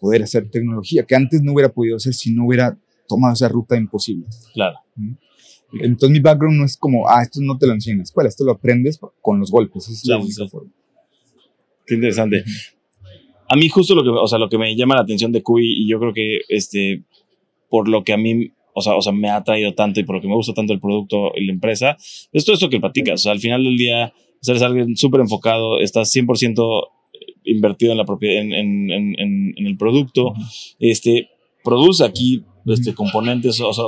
[0.00, 2.76] poder hacer tecnología que antes no hubiera podido hacer si no hubiera
[3.08, 4.26] tomado esa ruta imposible.
[4.54, 4.78] Claro.
[5.72, 8.28] Entonces mi background no es como, ah, esto no te lo enseñan en la escuela,
[8.28, 10.70] esto lo aprendes con los golpes, esa es la única forma.
[11.86, 12.44] Qué interesante.
[13.48, 15.64] A mí justo lo que, o sea, lo que me llama la atención de Cuy
[15.64, 17.02] y yo creo que este,
[17.70, 20.16] por lo que a mí, o sea, o sea, me ha traído tanto y por
[20.16, 21.96] lo que me gusta tanto el producto y la empresa,
[22.32, 23.14] es todo esto que platicas.
[23.14, 24.12] O sea, al final del día,
[24.46, 26.88] eres alguien súper enfocado, estás 100%
[27.44, 30.34] invertido en la propiedad, en, en, en, en, el producto,
[30.78, 31.28] este,
[31.64, 33.84] produce aquí este, componentes, o sea,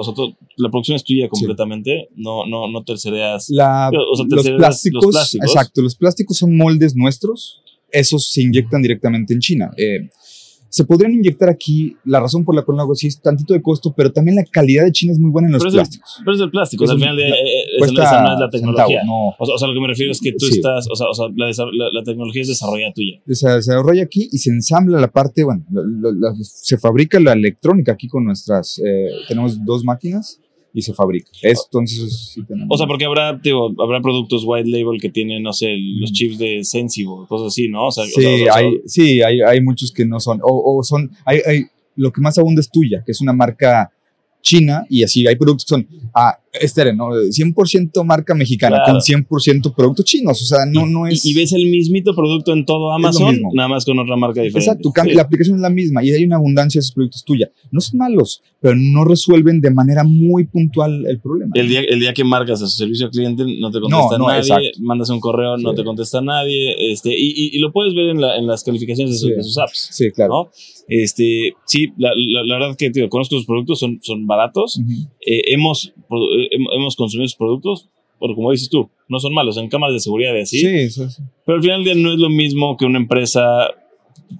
[0.56, 3.50] la producción es tuya completamente, no, no, no tercereas.
[3.50, 4.22] La, los,
[4.56, 9.70] plásticos, exacto, los plásticos son moldes nuestros, esos se inyectan directamente en China.
[9.76, 10.08] Eh,
[10.70, 13.60] se podrían inyectar aquí, la razón por la cual no hago así es tantito de
[13.60, 16.20] costo, pero también la calidad de China es muy buena en los plásticos.
[16.24, 19.02] pero es el plástico, al final de, eh, eh, esa, no es la tecnología.
[19.04, 19.34] no.
[19.36, 21.50] o, sea, lo que me refiero es que tú estás, o sea, o sea la,
[21.92, 23.20] la, tecnología es desarrollada tuya.
[23.28, 25.64] Se desarrolla aquí y se ensambla la parte, bueno,
[26.40, 30.40] se fabrica la electrónica aquí con nuestras, eh, tenemos dos máquinas
[30.72, 31.30] y se fabrica.
[31.42, 35.76] Entonces, sí O sea, porque habrá, digo, habrá productos white label que tienen, no sé,
[35.78, 37.86] los chips de Sensible, cosas así, ¿no?
[37.86, 40.40] O sea, sí, hay, sí hay, hay, muchos que no son.
[40.42, 41.64] O, o son, hay, hay,
[41.96, 43.90] lo que más abunda es tuya, que es una marca
[44.42, 47.10] china y así hay productos que son, ah, este ¿no?
[47.10, 51.24] 100% marca mexicana con 100% productos chinos, o sea, no, no es...
[51.24, 54.70] Y, ves el mismito producto en todo Amazon, nada más con otra marca diferente.
[54.70, 57.50] Exacto, la aplicación es la misma y hay una abundancia de esos productos tuya.
[57.70, 61.52] No son malos, pero no resuelven de manera muy puntual el problema.
[61.54, 64.72] El día, el día que marcas a su servicio al cliente no te contesta nadie,
[64.80, 68.36] mandas un correo, no te contesta nadie, este, y, y, lo puedes ver en, la,
[68.36, 69.88] en las calificaciones de, sus apps.
[69.92, 70.50] Sí, claro.
[70.88, 74.80] Este, sí, la, la, verdad que tío, conozco sus productos, son, son baratos.
[75.24, 75.92] eh, hemos
[76.50, 77.88] hemos consumido sus productos,
[78.20, 80.60] pero como dices tú, no son malos, en cámaras de seguridad y así.
[80.60, 81.22] Sí, sí, sí.
[81.46, 83.68] Pero al final del día no es lo mismo que una empresa,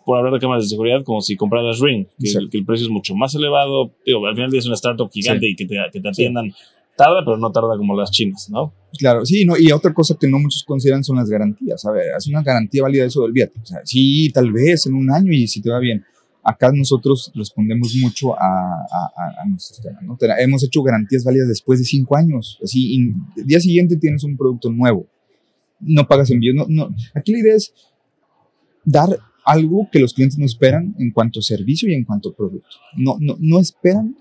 [0.05, 2.93] por hablar de cámaras de seguridad, como si compraras Ring, que, que el precio es
[2.93, 3.93] mucho más elevado.
[4.05, 6.53] Digo, al final del día es una startup gigante y que te, que te atiendan.
[6.97, 8.75] Tarda, pero no tarda como las chinas, ¿no?
[8.99, 11.83] Claro, sí, no, y otra cosa que no muchos consideran son las garantías.
[11.87, 13.55] A ver, hace una garantía válida de eso del viaje.
[13.63, 16.05] O sea, sí, tal vez en un año y si te va bien
[16.43, 20.03] Acá nosotros respondemos mucho a, a, a nuestros temas.
[20.03, 20.17] ¿no?
[20.39, 22.59] Hemos hecho garantías válidas después de cinco años.
[22.63, 25.07] Así, el día siguiente tienes un producto nuevo.
[25.81, 26.55] No pagas envíos.
[26.55, 26.95] No, no.
[27.15, 27.75] Aquí la idea es
[28.85, 32.35] dar algo que los clientes no esperan en cuanto a servicio y en cuanto a
[32.35, 32.77] producto.
[32.97, 34.17] No, no, no esperan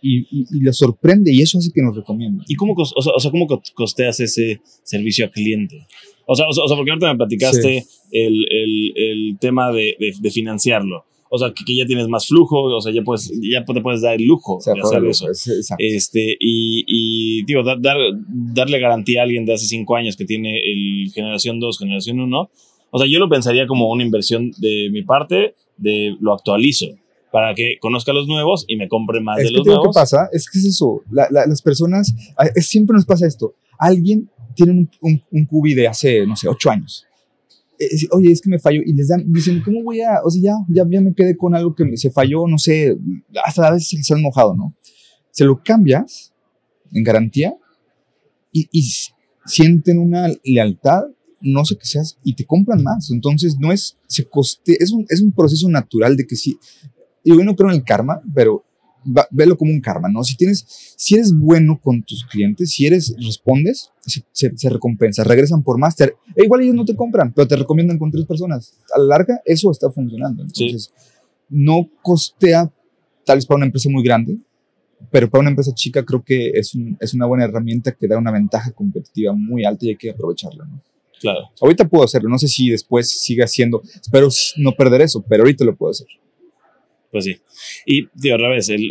[0.00, 2.44] y, y, les sorprende y eso hace que nos recomienden.
[2.48, 5.86] ¿Y cómo, o sea, o sea, cómo costeas ese servicio al cliente?
[6.26, 10.30] O sea, o sea, porque ahorita me platicaste el, el, el, tema de, de, de
[10.30, 14.02] financiarlo o sea, que, ya tienes más flujo, o sea, ya, puedes, ya te puedes
[14.02, 15.26] dar el lujo de hacer eso.
[15.78, 20.58] este, y, y digo, dar, darle garantía a alguien de hace cinco años que tiene
[20.58, 22.50] el generación 2, generación 1,
[22.90, 26.86] o sea, yo lo pensaría como una inversión de mi parte, de lo actualizo
[27.30, 29.84] para que conozca los nuevos y me compre más de los nuevos.
[29.84, 32.14] Lo que pasa es que es eso, las personas,
[32.56, 36.70] siempre nos pasa esto, alguien tiene un, un, un cubi de hace, no sé, ocho
[36.70, 37.07] años
[38.10, 38.80] oye, es que me falló.
[38.84, 41.54] Y les dan, dicen, ¿cómo voy a, o sea, ya, ya, ya me quedé con
[41.54, 42.96] algo que se falló, no sé,
[43.44, 44.74] hasta a veces se han mojado, ¿no?
[45.30, 46.32] Se lo cambias
[46.92, 47.54] en garantía
[48.52, 48.90] y, y
[49.44, 51.04] sienten una lealtad,
[51.40, 53.10] no sé qué seas, y te compran más.
[53.10, 56.58] Entonces, no es, se coste, es un, es un proceso natural de que sí.
[57.24, 58.64] Yo no creo en el karma, pero
[59.30, 60.22] velo como un karma, ¿no?
[60.24, 60.64] Si tienes,
[60.96, 65.98] si eres bueno con tus clientes, si eres, respondes, se, se, recompensa, regresan por más.
[66.00, 66.12] e
[66.44, 68.78] igual ellos no te compran, pero te recomiendan con tres personas.
[68.94, 70.42] A la larga, eso está funcionando.
[70.42, 70.92] Entonces,
[71.48, 72.70] no costea,
[73.24, 74.38] tal vez para una empresa muy grande,
[75.10, 78.32] pero para una empresa chica creo que es, es una buena herramienta que da una
[78.32, 80.82] ventaja competitiva muy alta y hay que aprovecharla, ¿no?
[81.20, 81.50] Claro.
[81.60, 85.64] Ahorita puedo hacerlo, no sé si después siga siendo, espero no perder eso, pero ahorita
[85.64, 86.06] lo puedo hacer.
[87.10, 87.36] Pues sí.
[87.86, 88.82] Y, tío, a vez, el,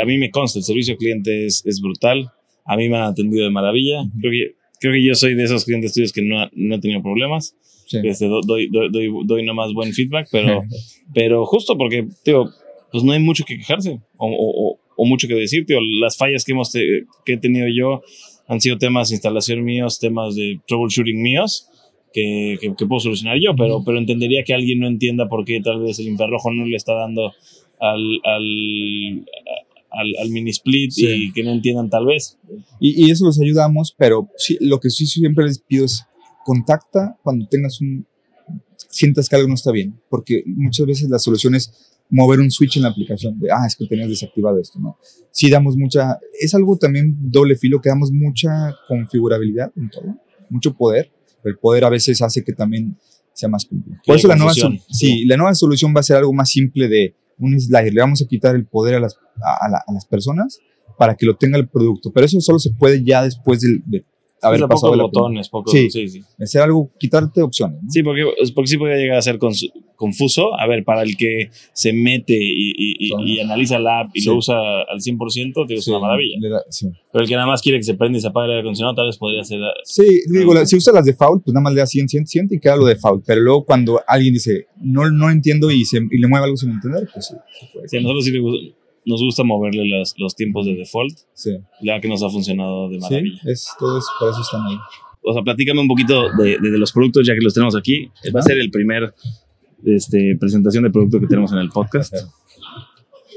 [0.00, 2.30] a mí me consta, el servicio al cliente es, es, brutal.
[2.64, 4.04] A mí me han atendido de maravilla.
[4.20, 7.02] creo, que, creo que yo soy de esos clientes tuyos que no, no he tenido
[7.02, 7.56] problemas.
[7.90, 10.62] Este, doy, doy, doy, doy, nomás buen feedback, pero,
[11.14, 12.48] pero justo porque, tío,
[12.90, 15.78] pues no hay mucho que quejarse o, o, o mucho que decir, tío.
[16.00, 18.02] Las fallas que, hemos que he tenido yo
[18.48, 21.68] han sido temas de instalación míos, temas de troubleshooting míos.
[22.12, 25.60] Que, que, que, puedo solucionar yo, pero, pero entendería que alguien no entienda por qué
[25.62, 27.32] tal vez el infrarrojo no le está dando
[27.80, 29.26] al, al,
[29.90, 32.38] al, al mini split y que no entiendan tal vez.
[32.80, 36.04] Y, y, eso los ayudamos, pero sí, lo que sí siempre les pido es
[36.44, 38.06] contacta cuando tengas un,
[38.88, 42.76] sientas que algo no está bien, porque muchas veces la solución es mover un switch
[42.76, 44.98] en la aplicación de, ah, es que tenías desactivado esto, ¿no?
[45.30, 50.16] Sí damos mucha, es algo también doble filo, que damos mucha configurabilidad en todo,
[50.50, 51.10] mucho poder,
[51.42, 52.96] pero el poder a veces hace que también
[53.32, 54.00] sea más complejo.
[54.06, 57.14] Por eso la nueva, sí, la nueva solución va a ser algo más simple de
[57.38, 60.58] un slider, le vamos a quitar el poder a las, a, a las personas
[60.98, 64.04] para que lo tenga el producto, pero eso solo se puede ya después de, de
[64.42, 66.22] haber pues pasado pocos botones, poco, sí, sí, sí.
[66.40, 67.82] Hacer algo, quitarte opciones.
[67.82, 67.90] ¿no?
[67.90, 68.24] Sí, porque,
[68.54, 69.38] porque sí podría llegar a ser
[69.96, 70.58] confuso.
[70.58, 74.20] A ver, para el que se mete y, y, y, y analiza la app y
[74.20, 74.28] sí.
[74.28, 76.36] lo usa al 100%, es una maravilla.
[76.50, 76.62] Da.
[77.12, 78.96] Pero el que nada más quiere que se prenda y se apague el aire acondicionado,
[78.96, 79.60] tal vez podría ser.
[79.84, 82.48] Sí, digo, la, si usa las default, pues nada más le da 100, 100, 100
[82.50, 83.24] y queda lo default.
[83.26, 86.70] Pero luego cuando alguien dice, no, no entiendo y, se, y le mueve algo sin
[86.70, 87.34] entender, pues sí.
[87.86, 91.16] Sí, a nosotros sí le gusta nos gusta moverle los, los tiempos de default.
[91.34, 91.58] Sí.
[91.82, 93.40] Ya que nos ha funcionado de maravilla.
[93.42, 94.76] Sí, es, todo es, por eso están ahí.
[95.24, 98.10] O sea, platícame un poquito de, de, de los productos ya que los tenemos aquí.
[98.34, 99.14] Va a ser el primer
[99.84, 102.14] este, presentación de producto que tenemos en el podcast.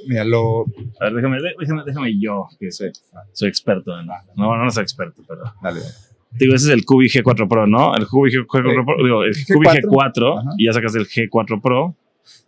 [0.07, 0.65] Mira, lo...
[0.99, 2.91] A ver, déjame, déjame, déjame yo, que soy,
[3.33, 3.99] soy experto.
[3.99, 5.43] En, no, no soy experto, pero...
[5.63, 5.81] Dale.
[6.37, 7.95] Digo, ese es el Cubi G4 Pro, ¿no?
[7.95, 8.45] El Cubi G4
[8.85, 10.49] Pro, digo, el Cubi G4, Ajá.
[10.57, 11.95] y ya sacas el G4 Pro,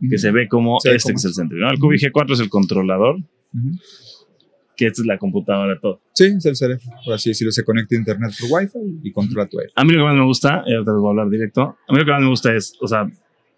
[0.10, 1.58] que se ve como se este ve como que es el centro.
[1.58, 1.70] ¿no?
[1.72, 3.24] El Cubi G4 es el controlador, uh
[3.58, 3.82] -huh.
[4.76, 6.02] que esta es la computadora todo.
[6.13, 6.84] Sí, es el cerebro.
[7.06, 9.72] Por así decirlo, se conecta a internet por Wi-Fi y controla tu aire.
[9.76, 11.94] A mí lo que más me gusta, y ahorita les voy a hablar directo, a
[11.94, 13.08] mí lo que más me gusta es, o sea,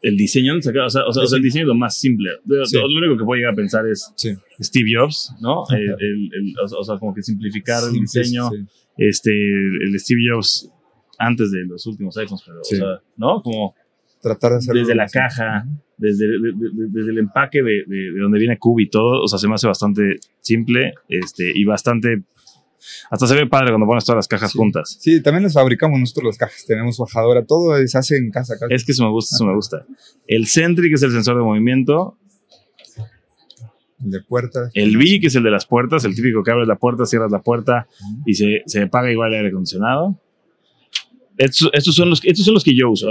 [0.02, 1.20] el diseño, o sea, o sea, sí.
[1.20, 2.30] o sea el diseño es lo más simple.
[2.66, 2.78] Sí.
[2.78, 4.34] Lo, único que puedo llegar a pensar es sí.
[4.62, 5.64] Steve Jobs, ¿no?
[5.72, 8.50] El, el, el, o sea, como que simplificar el diseño.
[8.98, 10.70] Este, el Steve Jobs
[11.18, 13.42] antes de los últimos iPhones, pero, o sea, ¿no?
[13.42, 13.76] Como
[14.22, 15.14] tratar de hacerlo desde la así.
[15.14, 15.66] caja,
[15.98, 19.40] desde, de, de, desde, el empaque de, de, donde viene Cube y todo, o sea,
[19.40, 22.24] se me hace bastante simple este, y bastante
[23.10, 24.58] hasta se ve padre cuando pones todas las cajas sí.
[24.58, 24.98] juntas.
[25.00, 26.66] Sí, también las fabricamos nosotros las cajas.
[26.66, 28.54] Tenemos bajadora, todo se hace en casa.
[28.54, 28.68] casa.
[28.70, 29.86] Es que eso me gusta, eso me gusta.
[30.28, 32.18] El Sentry, que es el sensor de movimiento.
[34.04, 34.72] El de puertas.
[34.74, 37.32] El B, que es el de las puertas, el típico que abres la puerta, cierras
[37.32, 37.88] la puerta
[38.26, 40.18] y se, se apaga igual el aire acondicionado.
[41.39, 43.08] Estos, estos, son los, estos son los que yo uso.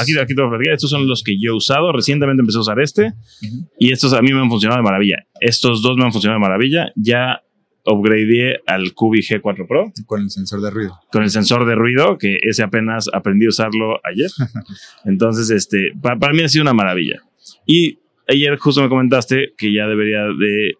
[0.00, 1.92] Aquí, aquí tengo que Estos son los que yo he usado.
[1.92, 3.02] Recientemente empecé a usar este.
[3.04, 3.68] Uh -huh.
[3.78, 5.18] Y estos a mí me han funcionado de maravilla.
[5.40, 6.92] Estos dos me han funcionado de maravilla.
[6.96, 7.44] Ya
[7.86, 9.92] upgradeé al Cubi G4 Pro.
[10.04, 10.98] Con el sensor de ruido.
[11.12, 14.30] Con el sensor de ruido, que ese apenas aprendí a usarlo ayer.
[15.04, 17.20] Entonces, este, para, para, mí ha sido una maravilla.
[17.66, 20.72] Y ayer justo me comentaste que ya debería de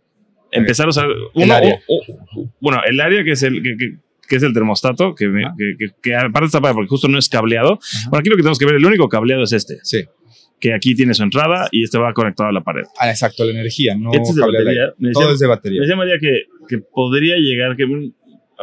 [0.50, 1.06] empezar a usar...
[1.34, 1.80] Uno, el área.
[1.86, 2.00] O,
[2.36, 3.62] o, bueno, el área que es el...
[3.62, 7.08] Que, que, que es el termostato, que, que, que, que, aparte está padre porque justo
[7.08, 7.74] no es cableado.
[7.74, 8.08] Ajá.
[8.10, 9.78] Bueno, aquí lo que tenemos que ver, el único cableado es este.
[9.82, 10.04] Sí
[10.64, 12.84] que aquí tiene su entrada y este va conectado a la pared.
[12.98, 14.82] Ah, exacto, la energía, no este es de batería.
[14.96, 15.80] Me decía, Todo es de batería.
[15.80, 17.84] Me decía María que, podría llegar, que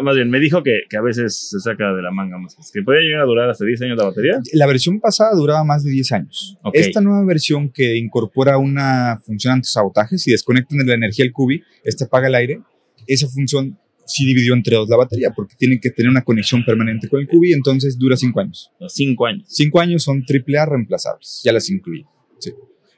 [0.01, 2.55] más bien, me dijo que, que, a veces se saca de la manga más.
[2.73, 4.39] Que podría llegar a durar hasta 10 años la batería.
[4.53, 6.57] La versión pasada duraba más de 10 años.
[6.63, 6.81] Okay.
[6.81, 11.61] Esta nueva versión que incorpora una función antisabotaje, si desconectan de la energía el cubi,
[11.83, 12.61] este apaga el aire,
[13.05, 13.77] esa función
[14.11, 17.27] sí dividió entre dos la batería, porque tienen que tener una conexión permanente con el
[17.27, 18.71] cubi, entonces dura 5 años.
[18.87, 19.45] 5 años.
[19.47, 22.05] 5 años son AAA reemplazables, ya las incluí.
[22.39, 22.51] Sí.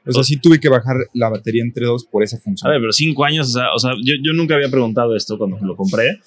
[0.06, 2.68] O sea, sí tuve que bajar la batería entre dos por esa función.
[2.68, 5.38] A ver, pero cinco años, o sea, o sea yo, yo, nunca había preguntado esto
[5.38, 6.18] cuando lo compré.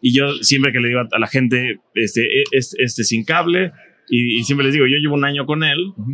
[0.00, 3.72] Y yo siempre que le digo a la gente, este, este, este sin cable,
[4.08, 6.12] Y, y siempre les digo, yo llevo un año con él Ujú.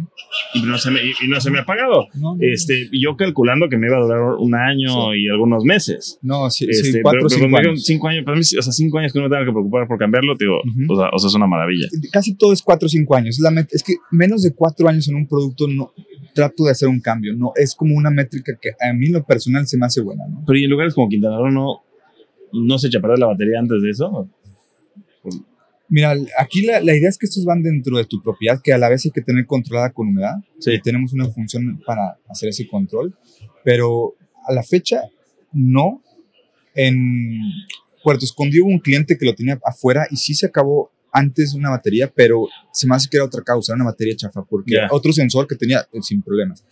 [0.55, 2.07] y no se me, y no se me ha pagado.
[2.15, 6.19] No, no, Este, yo calculando que me iba a durar un año y algunos meses.
[6.23, 7.85] no, sí, Este, sí, cuatro pero- cinco años.
[7.85, 8.25] cinco años.
[8.25, 10.45] Para mí, o sea, cinco años que no me tenga que preocupar por cambiarlo, te
[10.47, 10.57] digo,
[10.89, 11.87] o, sea, o sea, es una maravilla.
[12.11, 13.39] Casi todo es cuatro o cinco años.
[13.41, 15.93] La es que menos de cuatro años en un producto no
[16.35, 17.35] trato de hacer un cambio.
[17.37, 20.25] No, es como una métrica que a mí en lo personal se me hace buena.
[20.31, 20.43] ¿no?
[20.47, 21.83] Pero y en lugares como Quintana Roo no,
[22.55, 24.31] no se echa a perder la batería antes de eso.
[25.93, 28.79] Mira, aquí la, la idea es que estos van dentro de tu propiedad, que a
[28.79, 30.37] la vez hay que tener controlada con humedad.
[30.59, 30.81] Sí.
[30.83, 33.15] Tenemos una función para hacer ese control.
[33.63, 34.15] Pero
[34.49, 35.03] a la fecha,
[35.53, 36.03] no.
[36.75, 37.43] En
[38.03, 41.69] Puerto Escondido hubo un cliente que lo tenía afuera y sí se acabó antes una
[41.69, 45.47] batería, pero se me hace que era otra causa, una batería chafa, porque otro sensor
[45.47, 46.65] que tenía eh, sin problemas.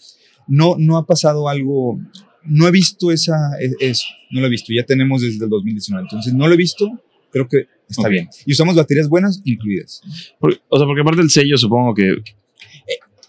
[0.48, 2.00] No, no ha pasado algo,
[2.44, 6.06] no he visto esa, e- eso, no lo he visto, ya tenemos desde el 2019,
[6.06, 6.88] entonces no lo he visto,
[7.30, 8.10] creo que está Ok.
[8.10, 8.28] bien.
[8.46, 10.00] Y usamos baterías buenas incluidas.
[10.38, 12.16] Por- o sea, porque aparte el sello, supongo que.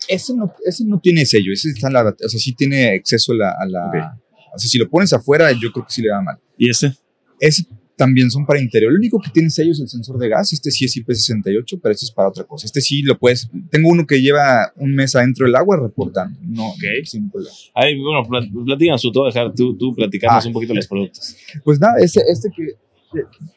[0.08, 3.32] Ese no, ese no tiene sello, ese está en la, o sea, sí tiene acceso
[3.34, 4.20] a la, a la- Ok.
[4.56, 6.38] o sea, si lo pones afuera, yo creo que sí le va mal.
[6.58, 6.94] ¿Y ese?
[7.40, 8.92] Ese también son para interior.
[8.92, 10.52] Lo único que tiene sello es el sensor de gas.
[10.52, 12.66] Este sí es IP68, pero este es para otra cosa.
[12.66, 13.48] Este sí lo puedes.
[13.70, 16.38] Tengo uno que lleva un mes adentro del agua reportando.
[16.42, 16.82] No, Ok.
[17.06, 17.54] sin problema.
[17.76, 20.48] Ay, bueno, plat- platícanos tú, dejar tú, tú platicarnos Ah.
[20.48, 21.36] un poquito los productos.
[21.64, 22.70] Pues nada, este, este que.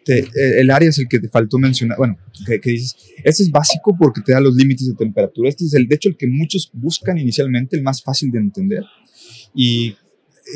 [0.04, 1.96] Te- eh, el área es el que te faltó mencionar.
[1.98, 2.96] Bueno, que, que dices.
[3.22, 5.48] Este es básico porque te da los límites de temperatura.
[5.48, 8.82] Este es el, de hecho, el que muchos buscan inicialmente, el más fácil de entender.
[9.54, 9.96] Y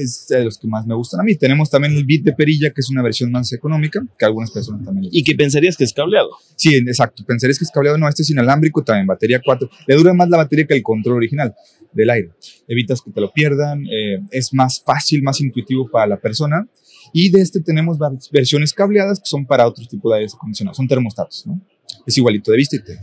[0.01, 1.35] es de los que más me gustan a mí.
[1.37, 4.85] Tenemos también el bit de perilla, que es una versión más económica, que algunas personas
[4.85, 6.29] también les ¿Y qué pensarías que es cableado?
[6.57, 7.25] Sí, exacto.
[7.27, 7.97] Pensarías que es cableado.
[7.97, 9.69] No, este es inalámbrico, también batería 4.
[9.87, 11.55] Le dura más la batería que el control original
[11.93, 12.31] del aire.
[12.67, 13.87] Evitas que te lo pierdan.
[13.87, 16.69] eh, es más fácil, más intuitivo para la persona.
[17.13, 17.99] Y de este tenemos
[18.31, 20.77] versiones cableadas que son para otro tipo de aires acondicionados.
[20.77, 21.61] Son termostatos, ¿no?
[22.07, 22.99] Es igualito de vista y te.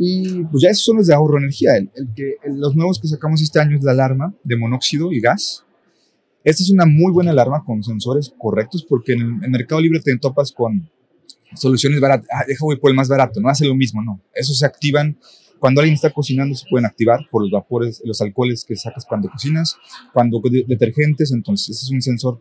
[0.00, 1.76] Y pues ya esos son los de ahorro de energía.
[1.76, 5.12] El, el que, el- los nuevos que sacamos este año es la alarma de monóxido
[5.12, 5.64] y gas.
[6.44, 10.00] Esta es una muy buena alarma con sensores correctos porque en el, en Mercado Libre
[10.00, 10.88] te topas con
[11.54, 12.28] soluciones baratas.
[12.32, 14.20] Ah, deja voy por el más barato, no hace lo mismo, no.
[14.34, 15.18] Esos se activan
[15.58, 19.28] cuando alguien está cocinando, se pueden activar por los vapores, los alcoholes que sacas cuando
[19.28, 19.76] cocinas,
[20.12, 21.32] cuando de- detergentes.
[21.32, 22.38] Entonces, es un sensor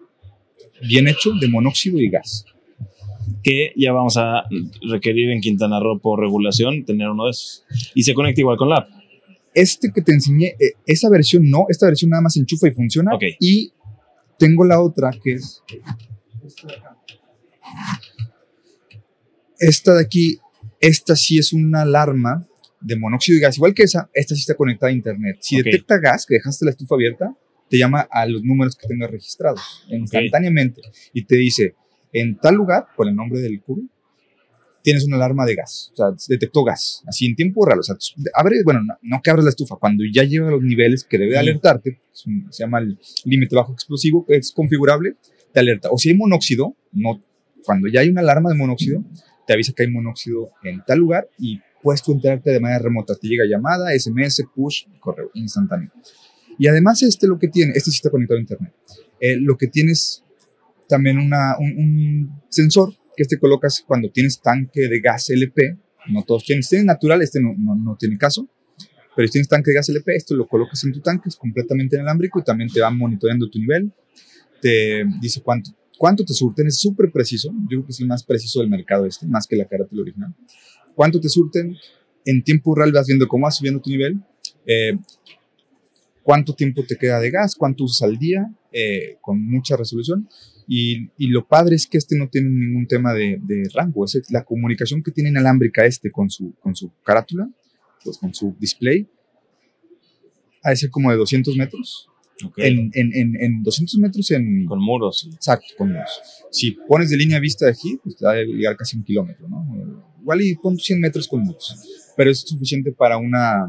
[0.81, 2.45] bien hecho de monóxido y gas.
[3.43, 4.43] Que ya vamos a
[4.89, 7.63] requerir en Quintana Roo por regulación tener uno de esos.
[7.93, 8.89] Y se conecta igual con la app.
[9.53, 13.15] Este que te enseñé, eh, esa versión no, esta versión nada más enchufa y funciona.
[13.15, 13.23] Ok.
[13.39, 13.71] Y
[14.37, 15.63] tengo la otra que es
[19.59, 20.37] esta de aquí,
[20.79, 22.47] esta sí es una alarma
[22.79, 25.37] de monóxido de gas, igual que esa, esta sí está conectada a internet.
[25.41, 25.65] Si Ok.
[25.65, 27.35] detecta gas, que dejaste la estufa abierta,
[27.69, 30.81] te llama a los números que tengas registrados instantáneamente
[31.13, 31.75] y te dice,
[32.13, 33.81] en tal lugar, con el nombre del cubo,
[34.83, 37.95] tienes una alarma de gas, o sea, detectó gas, así en tiempo real, o sea,
[38.33, 41.31] abre, bueno, no, no que abras la estufa, cuando ya lleva los niveles que debe
[41.31, 45.15] de alertarte, un- se llama el límite bajo explosivo, es configurable,
[45.53, 47.21] te alerta, o si hay monóxido, no,
[47.65, 49.03] cuando ya hay una alarma de monóxido,
[49.45, 53.13] te avisa que hay monóxido en tal lugar y puedes tú enterarte de manera remota,
[53.15, 55.91] te llega llamada, SMS, push, correo, instantáneo.
[56.57, 58.73] Y además este lo que tiene, este sí está conectado a internet,
[59.19, 60.23] eh, lo que tienes
[60.87, 65.77] también una, un, un sensor que este colocas cuando tienes tanque de gas LP.
[66.09, 66.63] No todos tienen.
[66.63, 68.47] Si tienes natural, este no, no, no tiene caso.
[69.15, 71.95] Pero si tienes tanque de gas LP, esto lo colocas en tu tanque, es completamente
[71.95, 73.91] inalámbrico y también te va monitoreando tu nivel.
[74.61, 77.51] Te dice cuánto, cuánto te surten, es súper preciso.
[77.63, 80.35] Yo creo que es el más preciso del mercado este, más que la carátula original.
[80.95, 81.75] Cuánto te surten,
[82.25, 84.19] en tiempo real vas viendo cómo vas subiendo tu nivel.
[84.67, 84.97] Eh,
[86.27, 90.27] cuánto tiempo te queda de gas, cuánto usas al día, eh, con mucha resolución.
[90.67, 93.39] Y, lo padre es que este no tiene ningún tema de,
[93.73, 94.03] rango.
[94.03, 97.49] Es la comunicación que tiene inalámbrica este con su, con su carátula,
[98.03, 99.07] pues con su display,
[100.63, 102.09] ha de ser como de 200 metros.
[102.45, 102.67] Okay.
[102.67, 104.65] En, en, en, en, 200 metros en...
[104.65, 105.27] Con muros.
[105.33, 106.21] Exacto, con muros.
[106.51, 109.47] Si pones de línea vista de aquí, pues te va a llegar casi un kilómetro,
[109.49, 109.65] ¿no?
[110.21, 111.75] Igual y pon 100 metros con muros.
[112.15, 113.65] Pero es suficiente para una...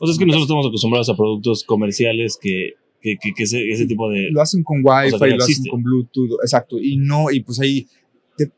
[0.00, 2.74] O sea, es que nosotros estamos acostumbrados a productos comerciales que
[3.04, 4.30] que, que, que ese, ese, tipo de...
[4.30, 6.78] Lo hacen con Wi-Fi, o sea, no lo hacen con Bluetooth, exacto.
[6.80, 7.86] Y no, y pues ahí
[8.34, 8.50] te,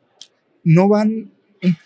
[0.63, 1.33] no van
[1.65, 1.77] un,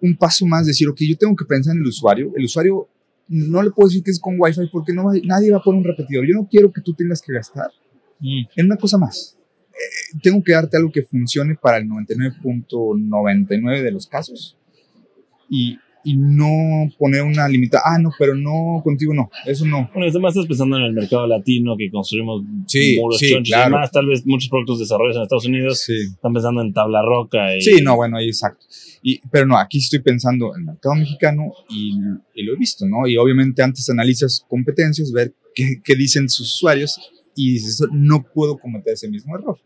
[0.00, 2.32] un, paso más, decir, ok, yo tengo que pensar en el usuario.
[2.34, 2.88] El usuario
[3.30, 5.84] no le puedo decir que es con Wi-Fi porque no nadie va a poner un
[5.84, 6.26] repetidor.
[6.26, 7.70] Yo no quiero que tú tengas que gastar
[8.18, 8.42] mm.
[8.56, 9.38] en una cosa más.
[9.70, 14.58] Eh, tengo que darte algo que funcione para el 99.99 .99 de los casos.
[15.48, 16.48] Y y no
[16.98, 17.80] poner una limita.
[17.84, 19.90] Ah, no, pero no, contigo no, eso no.
[19.94, 23.52] Bueno, además estás pensando en el mercado latino que construimos Sí, muros sí, chonchos y
[23.52, 23.74] claro.
[23.74, 23.90] demás.
[23.90, 25.92] Tal vez muchos productos desarrollados en Estados Unidos Sí.
[26.14, 27.56] están pensando en tabla roca.
[27.56, 28.64] Y, Sí, no, bueno, ahí exacto.
[29.02, 31.92] Y, pero no, aquí estoy pensando en el mercado mexicano y,
[32.34, 33.06] y lo he visto, ¿no?
[33.06, 36.98] Y obviamente antes analizas competencias, ver qué, qué dicen sus usuarios
[37.34, 39.58] y dices, no puedo cometer ese mismo error.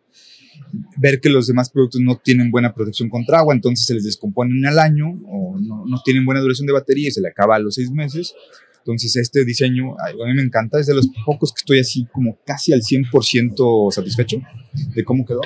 [0.97, 4.65] Ver que los demás productos no tienen buena protección contra agua, entonces se les descomponen
[4.67, 5.44] al año o
[5.85, 8.35] no, no tienen buena duración de batería y se le acaba a los seis meses.
[8.79, 12.39] Entonces este diseño a mí me encanta, es de los pocos que estoy así como
[12.45, 14.37] casi al 100% satisfecho
[14.95, 15.41] de cómo quedó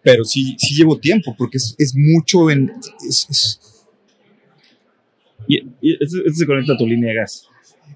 [0.00, 2.72] pero sí, sí llevo tiempo, porque es, es mucho en...
[3.06, 3.60] Es, es-
[5.46, 7.46] Y, y este se conecta a tu línea de gas.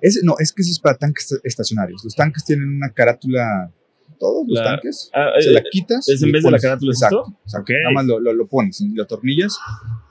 [0.00, 2.02] es- no, es que eso es para tanques estacionarios.
[2.04, 3.72] Los tanques tienen una carátula,
[4.18, 6.06] todos los La- tanques, Ah, se eh, la quitas.
[6.08, 7.38] ¿es en vez de la pones- carátula, Exacto, esto?
[7.44, 7.72] exacto.
[7.72, 7.78] Ok.
[7.82, 9.56] Nada más lo, lo, lo pones, lo atornillas,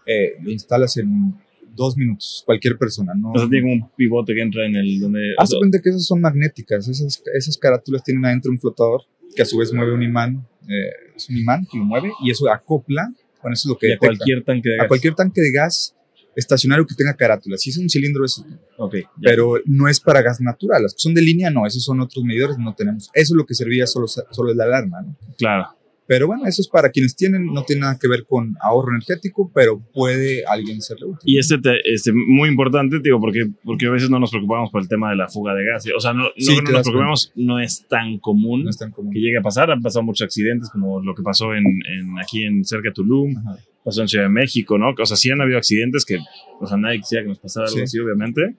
[0.05, 1.33] eh, lo instalas en
[1.75, 3.13] dos minutos, cualquier persona.
[3.15, 5.33] No, o sea, tiene como un pivote que entra en el donde.
[5.37, 9.03] Hazte cuenta que esas son magnéticas, esas, esas carátulas tienen adentro un flotador
[9.35, 12.31] que a su vez mueve un imán, eh, es un imán que lo mueve y
[12.31, 14.07] eso acopla, bueno, eso es lo que y a detecta.
[14.17, 14.85] cualquier tanque de gas.
[14.85, 15.95] a cualquier tanque de gas
[16.35, 17.57] estacionario que tenga carátula.
[17.57, 18.43] Si es un cilindro, es,
[18.77, 19.07] Ok, ya.
[19.23, 20.83] pero no es para gas natural.
[20.83, 23.09] Las que son de línea, no, esos son otros medidores, no tenemos.
[23.13, 25.17] Eso es lo que servía solo, solo es la alarma, ¿no?
[25.37, 25.67] Claro.
[26.07, 29.49] Pero bueno, eso es para quienes tienen, no tiene nada que ver con ahorro energético,
[29.53, 31.19] pero puede alguien serle útil.
[31.23, 34.81] Y este, te- este muy importante, digo, porque, porque a veces no nos preocupamos por
[34.81, 35.85] el tema de la fuga de gas.
[35.95, 38.91] O sea, no, no Sí, no nos preocupamos, no es tan común no es tan
[38.91, 39.13] común.
[39.13, 39.71] que llegue a pasar.
[39.71, 43.37] Han pasado muchos accidentes, como lo que pasó en, en- aquí en cerca de Tulum,
[43.37, 43.57] Ajá.
[43.85, 44.89] pasó en Ciudad de México, ¿no?
[44.99, 46.17] O sea, sí han habido accidentes que,
[46.59, 47.83] o sea, nadie quisiera que nos pasara algo Sí.
[47.83, 48.55] así, obviamente.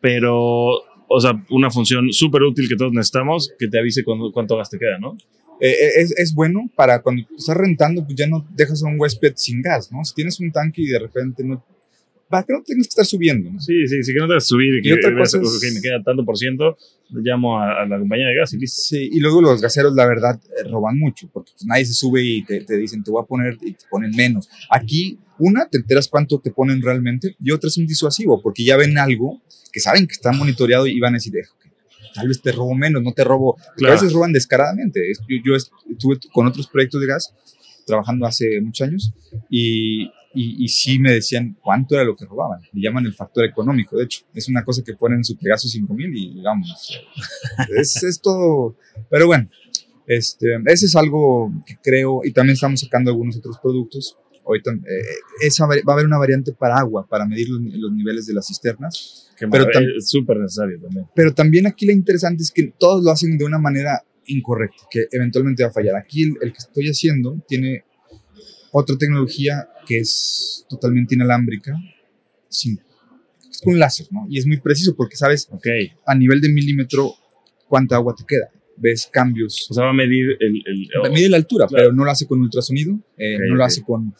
[0.00, 0.36] Pero,
[1.08, 4.70] o sea, una función súper útil que todos necesitamos, que te avise cuando, cuánto gas
[4.70, 5.16] te queda, ¿no?
[5.64, 8.98] Eh, eh, es, es bueno para cuando estás rentando, pues ya no dejas a un
[9.00, 10.04] huésped sin gas, ¿no?
[10.04, 11.64] Si tienes un tanque y de repente no.
[12.28, 13.60] Para que no tengas que estar subiendo, ¿no?
[13.60, 15.74] Sí, sí, sí que no te vas a subir y que otra cosa es- ok,
[15.74, 16.76] me queda tanto por ciento,
[17.10, 18.80] llamo a, a la compañía de gas y listo.
[18.82, 22.22] Sí, y luego los gaseros, la verdad, eh, roban mucho, porque pues, nadie se sube
[22.24, 24.48] y te, te dicen, te voy a poner, y te ponen menos.
[24.70, 28.76] Aquí, una, te enteras cuánto te ponen realmente, y otra es un disuasivo, porque ya
[28.78, 31.61] ven algo que saben que está monitoreado y van a decir, "Eh, ok,
[32.14, 33.56] tal vez te robo menos, no te robo.
[33.76, 33.94] Claro.
[33.94, 35.10] A veces roban descaradamente.
[35.10, 37.34] Es- Yo, yo estuve con otros proyectos de gas
[37.86, 39.12] trabajando hace muchos años
[39.50, 40.04] y,
[40.34, 42.60] y, y sí me decían cuánto era lo que robaban.
[42.72, 44.20] Le llaman el factor económico, de hecho.
[44.34, 46.96] Es una cosa que ponen en su Pegasus 5000 y vamos.
[47.76, 48.76] es, es todo.
[49.10, 49.48] Pero bueno,
[50.06, 54.16] este, ese es algo que creo, y también estamos sacando algunos otros productos.
[54.44, 58.26] Ahorita, eh, esa, va a haber una variante para agua, para medir los, los niveles
[58.26, 59.30] de las cisternas.
[59.36, 59.66] Que Pero
[59.96, 61.06] es súper necesario también.
[61.14, 65.06] Pero también aquí lo interesante es que todos lo hacen de una manera incorrecta, que
[65.10, 65.96] eventualmente va a fallar.
[65.96, 67.84] Aquí el, el que estoy haciendo tiene
[68.72, 71.74] otra tecnología que es totalmente inalámbrica,
[72.48, 72.80] sin,
[73.50, 74.26] es con láser, ¿no?
[74.28, 75.66] Y es muy preciso porque sabes Ok.
[76.06, 77.14] a nivel de milímetro
[77.68, 78.48] cuánta agua te queda.
[78.82, 79.68] Ves cambios.
[79.70, 80.62] O sea, va a medir el.
[80.66, 81.84] el Mide la altura, Claro.
[81.84, 84.12] pero no lo hace con ultrasonido, eh, no lo hace con...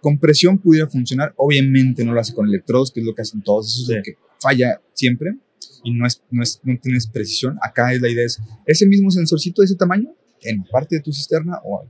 [0.00, 3.42] Con presión pudiera funcionar, obviamente no lo hace con electrodos, que es lo que hacen
[3.42, 3.94] todos, eso es Sí.
[3.96, 5.32] lo que falla siempre
[5.84, 7.58] y no, es, no, es, no tienes precisión.
[7.62, 10.08] Acá es la idea es ese mismo sensorcito de ese tamaño
[10.42, 11.84] en parte de tu cisterna o,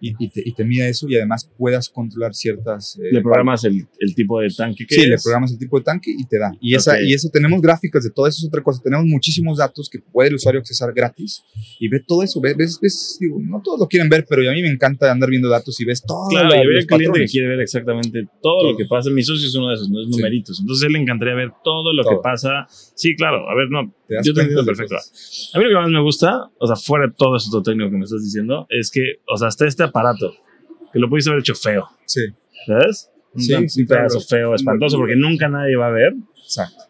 [0.00, 2.98] y, y te, y te mida eso y además puedas controlar ciertas...
[2.98, 5.22] eh, le programas el, el tipo de tanque que Sí, le es.
[5.22, 6.52] programas el tipo de tanque y te da.
[6.60, 6.98] Y, esa, Ok.
[7.06, 8.80] y eso tenemos gráficas de todo eso, es otra cosa.
[8.82, 11.42] Tenemos muchísimos datos que puede el usuario accesar gratis
[11.78, 12.40] y ve todo eso.
[12.40, 15.28] Ves, ves, ves, digo, no todos lo quieren ver, pero a mí me encanta andar
[15.30, 16.28] viendo datos y ves todo.
[16.30, 18.70] Claro, la- y ver el cliente que quiere ver exactamente todo, Todo.
[18.72, 19.10] lo que pasa.
[19.10, 20.12] Mi socio es uno de esos, no es Sí.
[20.16, 20.60] numeritos.
[20.60, 22.16] Entonces a él le encantaría ver todo lo Todo.
[22.16, 22.66] que pasa.
[22.94, 24.96] Sí, claro, a ver, no, Te yo te entiendo perfecto.
[24.96, 27.96] A mí lo que más me gusta, o sea, fuera de todo eso técnico que
[27.96, 30.32] me estás diciendo, es que, o sea, hasta este aparato,
[30.92, 32.22] que lo pudiste haber hecho feo, Sí,
[32.66, 33.10] ¿sabes?
[33.32, 34.26] Un, Sí, un sí, pedazo claro.
[34.28, 36.14] feo, espantoso, porque nunca nadie va a ver.
[36.42, 36.82] exacto.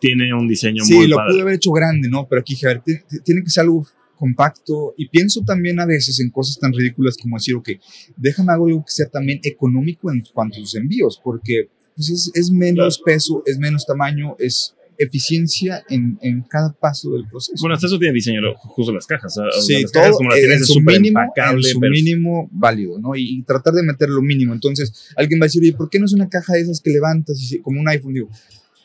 [0.00, 1.32] Tiene un diseño Sí, muy lo padre.
[1.32, 2.26] pude haber hecho grande, ¿no?
[2.28, 3.86] Pero aquí, ti- tiene que ser algo
[4.16, 7.70] compacto y pienso también a veces en cosas tan ridículas como decir, ok,
[8.16, 12.30] déjame hago algo que sea también económico en cuanto a sus envíos, porque pues, es,
[12.34, 17.54] es menos peso, es menos tamaño, es eficiencia en, en cada paso del proceso.
[17.60, 19.36] Bueno, hasta eso tiene diseño, justo las cajas.
[19.38, 22.48] o sea, Sí, las cajas todo como las en, su mínimo, en su pero- mínimo
[22.52, 23.14] válido, ¿no?
[23.16, 24.52] Y, y tratar de meter lo mínimo.
[24.52, 26.90] Entonces, alguien va a decir, oye, ¿por qué no es una caja de esas que
[26.90, 28.14] levantas y se- como un iPhone?
[28.14, 28.28] Digo,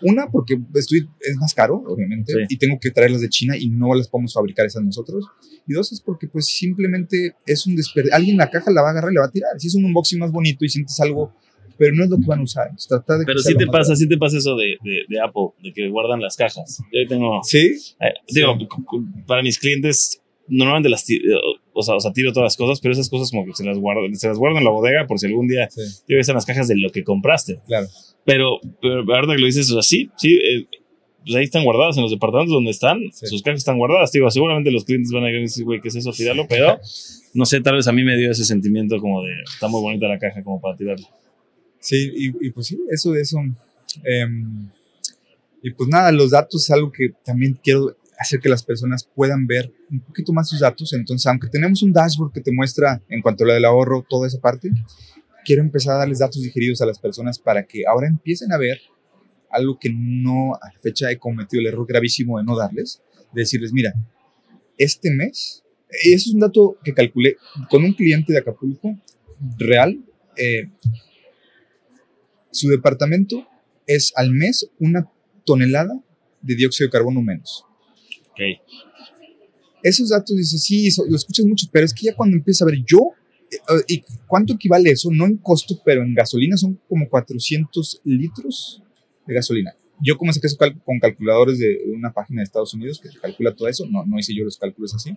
[0.01, 2.39] una, porque estoy, es más caro, obviamente, Sí.
[2.49, 5.25] y tengo que traerlas de China y no las podemos fabricar esas nosotros.
[5.67, 8.15] Y dos, es porque pues simplemente es un desperdicio.
[8.15, 9.49] Alguien la caja la va a agarrar y la va a tirar.
[9.59, 11.33] Si es un unboxing más bonito y sientes algo,
[11.77, 12.69] pero no es lo que van a usar.
[12.87, 15.73] Trata de Pero sí te pasa, sí te pasa eso de, de, de Apple, de
[15.73, 16.81] que guardan las cajas.
[16.91, 17.73] Yo tengo, ¿Sí?
[17.99, 21.35] eh, digo, cu- para mis clientes, normalmente las, ti- eh,
[21.73, 23.77] o sea, o sea, tiro todas las cosas, pero esas cosas como que se las
[23.77, 26.35] guardo, se las guardo en la bodega por si algún día Sí, te ves en
[26.35, 27.59] las cajas de lo que compraste.
[27.67, 27.87] claro.
[28.25, 30.65] Pero, pero ahora que lo dices, o sea, sí, sí, eh,
[31.23, 33.25] pues ahí están guardadas en los departamentos donde están, Sí.
[33.27, 34.11] sus cajas están guardadas.
[34.11, 36.11] Digo, seguramente los clientes van a decir, güey, ¿qué es eso?
[36.11, 36.77] Tíralo, pero
[37.33, 40.07] no sé, tal vez a mí me dio ese sentimiento como de, está muy bonita
[40.07, 41.05] la caja como para tirarlo.
[41.79, 43.37] Sí, y, y pues sí, eso, eso.
[44.03, 44.69] em,
[45.61, 49.45] y pues nada, los datos es algo que también quiero hacer que las personas puedan
[49.47, 50.93] ver un poquito más sus datos.
[50.93, 54.27] Entonces, aunque tenemos un dashboard que te muestra en cuanto a lo del ahorro, toda
[54.27, 54.71] esa parte,
[55.45, 58.79] quiero empezar a darles datos digeridos a las personas para que ahora empiecen a ver
[59.49, 63.01] algo que no a la fecha he cometido el error gravísimo de no darles,
[63.33, 63.93] de decirles, mira,
[64.77, 67.37] este mes, eso es un dato que calculé
[67.69, 68.97] con un cliente de Acapulco
[69.57, 69.99] real,
[70.35, 70.69] eh,
[72.57, 73.47] su departamento
[73.85, 75.09] es al mes una
[75.45, 75.93] tonelada
[76.41, 77.63] de dióxido de carbono menos.
[78.31, 78.39] Ok.
[79.83, 82.71] Esos datos dices, sí, so- lo escuchas mucho, pero es que ya cuando empiezas a
[82.71, 83.11] ver yo,
[83.51, 85.09] eh, ¿y cuánto equivale eso?
[85.11, 88.81] No en costo, pero en gasolina son como 400 litros
[89.25, 89.73] de gasolina.
[90.01, 93.55] Yo como saqué eso cal- con calculadores de una página de Estados Unidos que calcula
[93.55, 95.15] todo eso, no, no hice yo los cálculos así.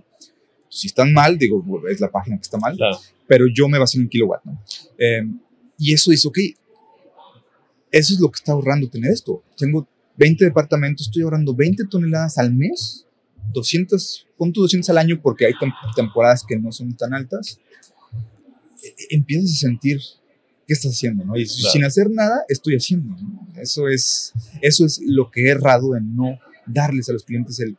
[0.69, 2.97] Si están mal, digo, es la página que está mal, Claro.
[3.27, 4.63] pero yo me basé en un kilowatt, ¿no?
[4.99, 5.23] Eh,
[5.79, 6.39] y eso dice, ok,
[7.93, 9.43] eso es lo que está ahorrando tener esto.
[9.57, 13.07] Tengo 20 departamentos, estoy ahorrando 20 toneladas al mes,
[13.53, 17.59] 200, punto 200 al año porque hay tem- temporadas que no son tan altas.
[18.83, 19.99] E- e- Empiezas a sentir
[20.67, 21.37] qué estás haciendo, ¿no?
[21.37, 21.71] Y Claro.
[21.73, 23.49] sin hacer nada, estoy haciendo, ¿no?
[23.61, 24.33] Eso es,
[24.63, 27.77] eso es lo que he errado en no darles a los clientes el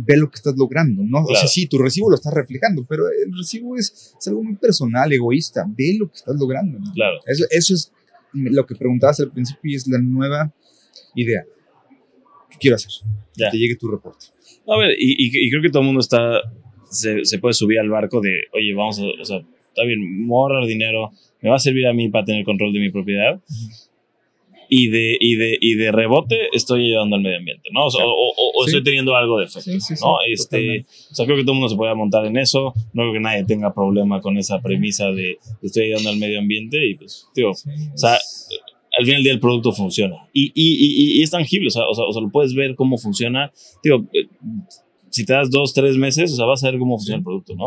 [0.00, 1.22] ve lo que estás logrando, ¿no?
[1.22, 1.48] O sea, Claro.
[1.48, 5.64] sí, tu recibo lo estás reflejando, pero el recibo es, es algo muy personal, egoísta.
[5.66, 6.92] Ve lo que estás logrando, ¿no?
[6.92, 7.16] Claro.
[7.26, 7.90] Eso, eso es
[8.32, 10.52] lo que preguntabas al principio y es la nueva
[11.14, 11.44] idea.
[12.50, 12.90] ¿Qué quiero hacer?
[13.36, 13.50] Que Ya.
[13.50, 14.26] te llegue tu reporte.
[14.66, 16.40] A ver, y, y- y creo que todo el mundo está,
[16.90, 20.26] se, se puede subir al barco de, oye, vamos a, o sea, está bien, me
[20.26, 21.10] voy a ahorrar dinero,
[21.40, 23.40] me va a servir a mí para tener control de mi propiedad.
[24.68, 27.86] Y de, y, de, y de rebote estoy ayudando al medio ambiente, ¿no?
[27.86, 28.70] O, o- o- o Sí.
[28.70, 30.16] estoy teniendo algo de efecto, Sí, sí, ¿no?
[30.30, 32.74] Este, o sea, creo que todo el mundo se puede montar en eso.
[32.92, 36.86] No creo que nadie tenga problema con esa premisa de estoy ayudando al medio ambiente
[36.86, 37.54] y pues, Sí, o
[37.94, 38.14] sea,
[38.98, 40.16] al final del día el producto funciona.
[40.32, 40.74] Y, y,
[41.14, 43.52] y, y es tangible, o sea, o, sea, lo puedes ver cómo funciona.
[43.82, 44.26] Digo, eh,
[45.10, 47.54] si te das dos, tres meses, o sea, vas a ver cómo funciona el producto,
[47.54, 47.66] ¿no?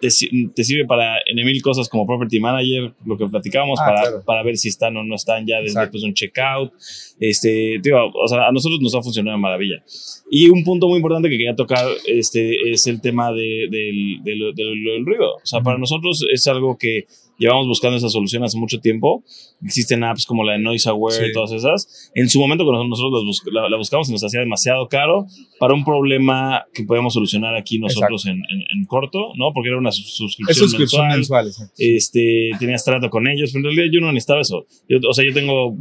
[0.00, 0.08] Te,
[0.54, 4.22] te sirve para en mil cosas como Property Manager, lo que platicábamos, Ah, para, claro.
[4.26, 5.92] para ver si están o no están ya desde Exacto.
[5.92, 6.72] pues, un checkout.
[7.18, 9.82] Este, digo, o sea, a nosotros nos ha funcionado de maravilla.
[10.30, 14.54] Y un punto muy importante que quería tocar este, es el tema de, del, del,
[14.54, 15.34] del- del ruido.
[15.36, 15.80] O sea, para Ujú.
[15.80, 17.06] nosotros es algo que
[17.40, 19.24] llevamos buscando esa solución hace mucho tiempo.
[19.64, 21.24] Existen apps como la de Noise Aware Sí.
[21.30, 22.10] y todas esas.
[22.14, 25.26] En su momento, cuando nosotros bus- la, la buscamos, se nos hacía demasiado caro
[25.58, 29.52] para un problema que podemos solucionar aquí nosotros en, en- en corto, ¿no?
[29.52, 31.46] Porque era una sus- es suscripción, suscripción mensual.
[31.46, 31.70] mensual.
[31.78, 34.66] Este, tenías trato con ellos, pero en realidad yo no necesitaba eso.
[34.88, 35.74] Yo, o sea, yo tengo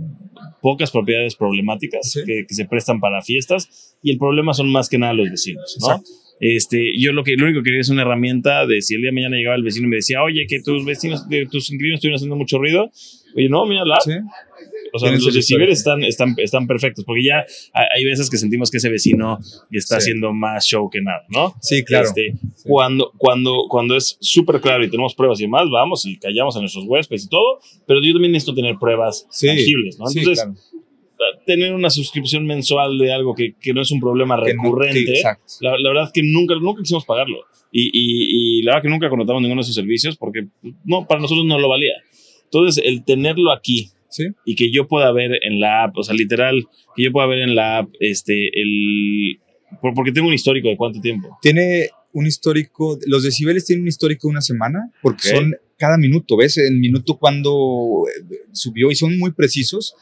[0.62, 2.22] pocas propiedades problemáticas Sí.
[2.26, 5.78] que, que se prestan para fiestas y el problema son más que nada los vecinos,
[5.82, 5.88] ¿no?
[5.92, 6.10] Exacto.
[6.40, 9.10] Este, yo lo que lo único que quería es una herramienta de si el día
[9.10, 11.98] de mañana llegaba el vecino y me decía, oye, que tus vecinos, de tus inquilinos
[11.98, 12.92] estuvieron haciendo mucho ruido.
[13.36, 14.00] Oye, no, mira la.
[14.00, 14.12] Sí,
[14.92, 15.70] O sea, los historial.
[15.70, 17.46] están, están, están perfectos, porque ya
[17.96, 19.38] hay veces que sentimos que ese vecino
[19.70, 20.04] está Sí.
[20.10, 21.54] haciendo más show que nada, ¿no?
[21.62, 22.08] sí, claro.
[22.08, 22.34] Este,
[22.64, 26.62] cuando, cuando, cuando es súper claro y tenemos pruebas y demás, vamos y callamos a
[26.62, 29.28] nuestros huéspedes y todo, pero yo también necesito tener pruebas
[29.58, 30.06] tangibles, ¿no?
[30.08, 30.56] Entonces, claro.
[31.46, 35.06] Tener una suscripción mensual de algo que, que no es un problema Que no- recurrente,
[35.06, 35.46] que- exacto.
[35.62, 37.38] la, la verdad es que nunca, nunca quisimos pagarlo.
[37.72, 40.48] Y, y, y la verdad que nunca contratamos ninguno de sus servicios porque
[40.86, 41.94] no, para nosotros no lo valía.
[42.46, 46.16] Entonces, el tenerlo aquí Sí, y que yo pueda ver en la app, o sea,
[46.16, 46.66] literal,
[46.96, 49.38] que yo pueda ver en la app, este, el...
[49.80, 51.38] por- Porque tengo un histórico de cuánto tiempo.
[51.44, 55.36] tiene un histórico, los decibeles tienen un histórico de una semana, porque Ok.
[55.36, 56.58] son cada minuto, ¿ves?
[56.58, 59.94] El minuto cuando eh, subió y son muy precisos.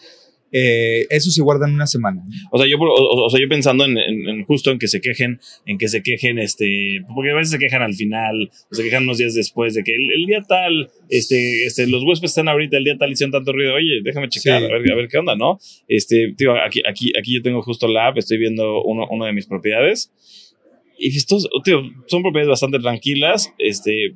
[0.52, 2.24] Eh, eso se guarda en una semana.
[2.52, 5.02] O sea, yo, o, o sea, yo pensando en, en- en justo en que se
[5.02, 8.84] quejen, en que se quejen, este, porque a veces se quejan al final, o se
[8.84, 12.48] quejan unos días después de que el, el día tal, este, este, los huéspedes están
[12.48, 14.66] ahorita, el día tal hicieron tanto ruido, oye, déjame checar, Sí.
[14.66, 15.60] a, ver, a ver qué onda, ¿no?
[15.88, 19.34] Este, tío, aquí, aquí, aquí yo tengo justo la app, estoy viendo uno, uno de
[19.34, 20.12] mis propiedades,
[20.98, 24.14] y estos, tío, son propiedades bastante tranquilas, este,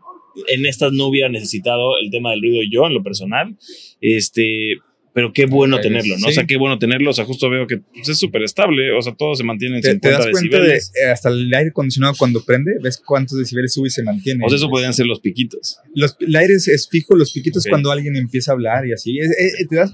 [0.48, 3.58] en estas no hubiera necesitado el tema del ruido yo en lo personal,
[4.00, 4.78] este,
[5.14, 6.28] pero qué bueno Eh, tenerlo, ¿no?
[6.28, 6.36] O sí.
[6.36, 7.10] sea, qué bueno tenerlo.
[7.10, 8.92] O sea, justo veo que pues, es súper estable.
[8.94, 10.92] O sea, todo se mantiene en ¿Te, 50 te das cuenta de decibeles.
[10.96, 12.72] eh, hasta el aire acondicionado cuando prende?
[12.82, 14.46] ¿Ves cuántos decibeles sube y se mantiene?
[14.46, 15.78] O sea, eso podrían ser los piquitos.
[15.94, 17.70] Los, el aire es, es fijo, los piquitos Ok.
[17.70, 19.20] cuando alguien empieza a hablar y así.
[19.20, 19.94] Es- es- te das-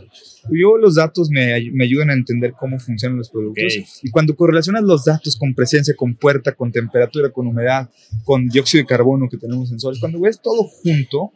[0.49, 3.65] yo los datos me, me ayudan a entender cómo funcionan los productos.
[3.79, 3.85] Ok.
[4.03, 7.89] Y cuando correlacionas los datos con presencia, con puerta, con temperatura, con humedad,
[8.23, 11.31] con dióxido de carbono que tenemos sensores, cuando ves todo junto,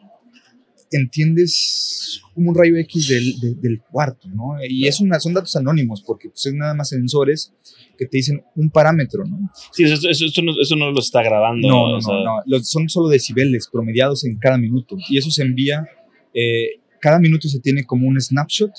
[0.98, 4.54] entiendes como un rayo X del, de- del cuarto, ¿no?
[4.68, 7.54] Y es una, son datos anónimos porque pues, es nada más sensores
[7.98, 9.52] que te dicen un parámetro, ¿no?
[9.72, 11.68] Sí, eso, eso, eso no, eso no lo está grabando.
[11.68, 12.14] No, no, o sea,
[12.46, 15.86] no, son solo decibeles promediados en cada minuto y eso se envía,
[16.34, 18.72] eh, cada minuto se tiene como un snapshot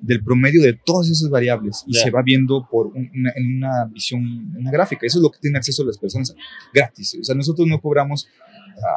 [0.00, 2.00] del promedio de todas esas variables y Ya.
[2.02, 5.06] se va viendo por un- una, en una visión, una gráfica.
[5.06, 6.34] Eso es lo que tienen acceso las personas
[6.74, 7.16] gratis.
[7.20, 8.26] O sea, nosotros no cobramos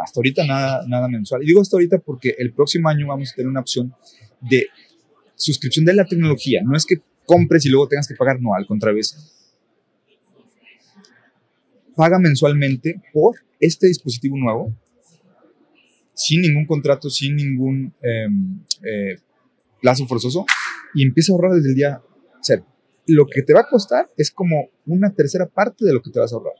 [0.03, 1.43] hasta ahorita nada, nada mensual.
[1.43, 3.93] Y digo hasta ahorita porque el próximo año vamos a tener una opción
[4.41, 4.68] de
[5.36, 6.61] suscripción de la tecnología.
[6.63, 9.01] No es que compres y luego tengas que pagar, no, al contrario,
[11.95, 14.74] paga mensualmente por este dispositivo nuevo,
[16.13, 19.18] sin ningún contrato, sin ningún em, eh,
[19.82, 20.45] plazo forzoso,
[20.93, 22.01] y empieza a ahorrar desde el día
[22.41, 22.65] cero.
[23.07, 26.20] Lo que te va a costar es como una tercera parte de lo que te
[26.20, 26.53] vas a ahorrar.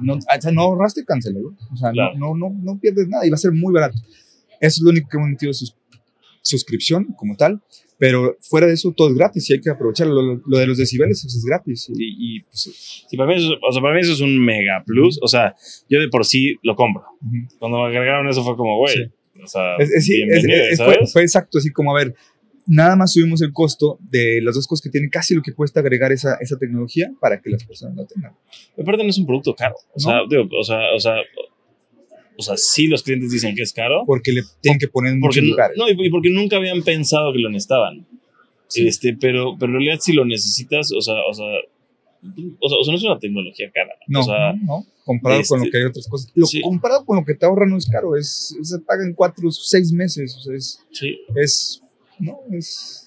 [0.00, 1.54] No, o sea, no ahorraste, cancélalo.
[1.72, 2.16] O sea, Claro.
[2.18, 3.98] no, no, no, pierdes nada y va a ser muy barato.
[4.60, 5.74] Eso es lo único que hemos metido sus,
[6.42, 7.60] suscripción como tal,
[7.98, 10.20] pero fuera de eso todo es gratis y hay que aprovecharlo.
[10.22, 13.54] Lo, lo de los decibeles pues, es gratis y, y, pues, sí, para, mí eso,
[13.68, 15.18] o sea, para mí eso es un mega plus.
[15.22, 15.54] O sea,
[15.88, 17.04] yo de por sí lo compro.
[17.22, 17.36] ujú.
[17.58, 18.94] Cuando me agregaron eso fue como, güey.
[18.96, 19.02] Sí.
[19.42, 22.14] O sea, Es- es- es- fue, fue exacto, así como, a ver,
[22.66, 25.80] nada más subimos el costo de las dos cosas que tiene casi lo que cuesta
[25.80, 28.32] agregar esa, esa tecnología para que las personas lo tengan.
[28.78, 29.76] Aparte no es un producto caro.
[29.94, 31.14] O sea, digo, o sea, o sea,
[32.38, 34.04] o sea, sí los clientes dicen que es caro.
[34.06, 35.76] Porque le tienen que poner en Porque, muchos lugares.
[35.78, 38.06] no, y porque nunca habían pensado que lo necesitaban.
[38.68, 38.86] Sí.
[38.86, 41.46] Este, pero, pero en realidad si lo necesitas, o sea, o sea,
[42.60, 43.92] o sea, o sea, no es una tecnología cara.
[44.08, 46.32] No, o sea, no, no, comparado con lo este, que hay otras cosas.
[46.34, 46.60] Lo, sí.
[46.62, 49.92] Comparado con lo que te ahorra no es caro, es, se paga en cuatro, seis
[49.92, 51.16] meses, o sea, es, sí.
[51.36, 51.82] es
[52.20, 53.02] no, es...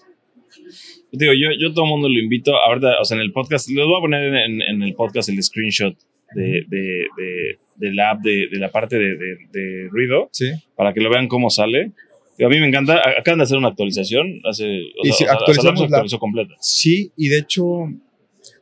[1.12, 2.56] Digo, yo, yo todo el mundo lo invito.
[2.56, 5.42] Ahorita, o sea, en el podcast, les voy a poner en, en el podcast el
[5.42, 5.96] screenshot
[6.36, 10.52] de, de, de, de la app, de, de la parte de, de, de ruido, Sí,
[10.76, 11.92] para que lo vean cómo sale.
[12.38, 12.98] Digo, a mí me encanta.
[12.98, 14.42] A- Acaban de hacer una actualización.
[14.46, 16.54] Hace, o Y sea, sí, o sea, actualizamos se la- actualizó completa.
[16.60, 17.66] sí, y de hecho,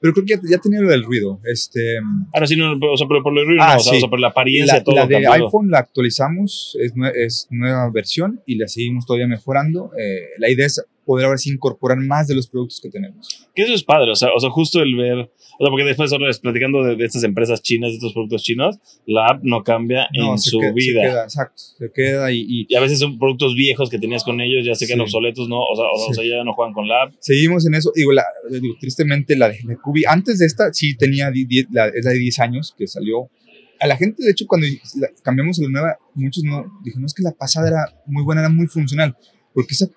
[0.02, 1.98] pero creo que ya, ya tenía lo del ruido, este...
[2.34, 3.98] Ahora sí, no, o sea, pero por lo ruido, Ah, no, o sea, sí.
[3.98, 5.46] o sea, por la apariencia, La, todo la de cambió.
[5.46, 9.92] iPhone la actualizamos, es, es nueva versión y la seguimos todavía mejorando.
[9.98, 13.48] Eh, la idea es poder ahora sí incorporar más de los productos que tenemos.
[13.56, 16.12] Que eso es padre, o sea, o sea, justo el ver, o sea, porque después
[16.20, 18.78] vez platicando de, de estas empresas chinas, de estos productos chinos,
[19.08, 21.02] la app no cambia No, en se su queda- se vida.
[21.02, 24.40] queda, exacto, se queda y, y Y a veces son productos viejos que tenías con
[24.42, 25.04] ellos, ya se quedan Sí.
[25.04, 25.60] obsoletos, ¿no?
[25.62, 26.22] O sea, o, sea, o Sí.
[26.28, 27.14] sea, ya no juegan con la app.
[27.20, 27.92] seguimos en eso.
[27.96, 31.32] Digo, la, digo, tristemente la de, Cubi, antes de esta sí tenía,
[31.72, 33.30] la, es la de 10 años que salió.
[33.80, 34.66] A la gente, de hecho, cuando
[35.24, 36.66] cambiamos a la nueva, muchos no,
[37.06, 39.16] es que la pasada era muy buena, era muy funcional,
[39.54, 39.88] porque esa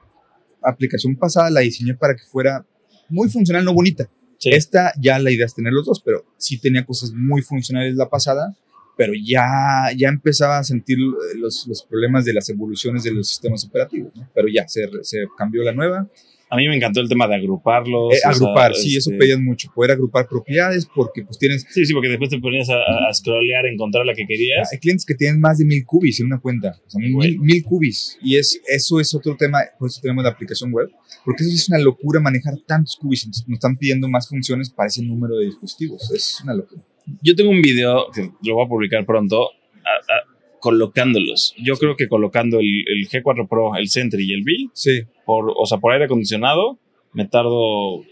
[0.62, 2.64] aplicación pasada la diseñé para que fuera
[3.08, 4.08] muy funcional, no bonita.
[4.38, 4.50] Sí.
[4.52, 8.08] Esta ya la idea es tener los dos, pero sí tenía cosas muy funcionales la
[8.08, 8.56] pasada,
[8.96, 13.28] pero ya, ya empezaba a sentir eh, los, los problemas de las evoluciones de los
[13.28, 14.28] sistemas operativos, ¿no?
[14.34, 16.08] Pero ya se, se cambió la nueva.
[16.52, 18.12] A mí me encantó el tema de agruparlos.
[18.12, 21.64] Eh, o sea, agrupar, sí, eso este, pedían mucho, poder agrupar propiedades porque pues tienes,
[21.70, 24.72] Sí, sí, porque después te ponías a, a- a scrollear, a encontrar la que querías.
[24.72, 27.42] hay clientes que tienen más de mil cubis en una cuenta, o sea, mil, Bueno.
[27.42, 30.90] mil cubis, y es, eso es otro tema, por eso tenemos la aplicación web,
[31.24, 34.70] porque eso sí es una locura manejar tantos cubis, entonces nos están pidiendo más funciones
[34.70, 36.82] para ese número de dispositivos, es una locura.
[37.22, 39.50] Yo tengo un video que lo voy a publicar pronto,
[39.84, 41.54] a- a- colocándolos.
[41.62, 45.52] Yo creo que colocando el, el G4 Pro, el Sentry y el B, Sí, por,
[45.56, 46.76] o sea, por aire acondicionado,
[47.12, 48.02] me tardo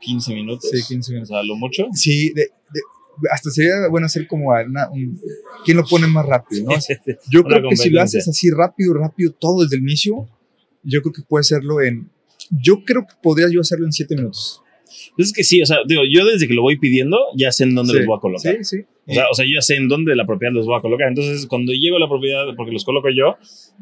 [0.00, 0.70] 15 minutos.
[0.70, 1.30] sí, 15 minutos.
[1.30, 1.86] O sea, lo mucho.
[1.92, 2.42] Sí, de-
[2.72, 5.20] de- hasta sería bueno hacer como una, un,
[5.66, 6.64] ¿quién lo pone más rápido?
[6.70, 6.76] ¿no?
[7.30, 10.28] Yo creo que si lo haces así rápido, rápido, todo desde el inicio,
[10.82, 12.10] yo creo que puede hacerlo en,
[12.50, 14.62] yo creo que podría yo hacerlo en 7 minutos.
[15.14, 17.64] Pues es que sí, o sea, digo, yo desde que lo voy pidiendo ya sé
[17.64, 18.56] en dónde Sí, los voy a colocar.
[18.56, 18.84] Sí, sí.
[19.08, 20.80] O sea, o sea, yo ya sé en dónde de la propiedad los voy a
[20.80, 21.06] colocar.
[21.08, 23.36] Entonces, cuando llego a la propiedad, porque los coloco yo,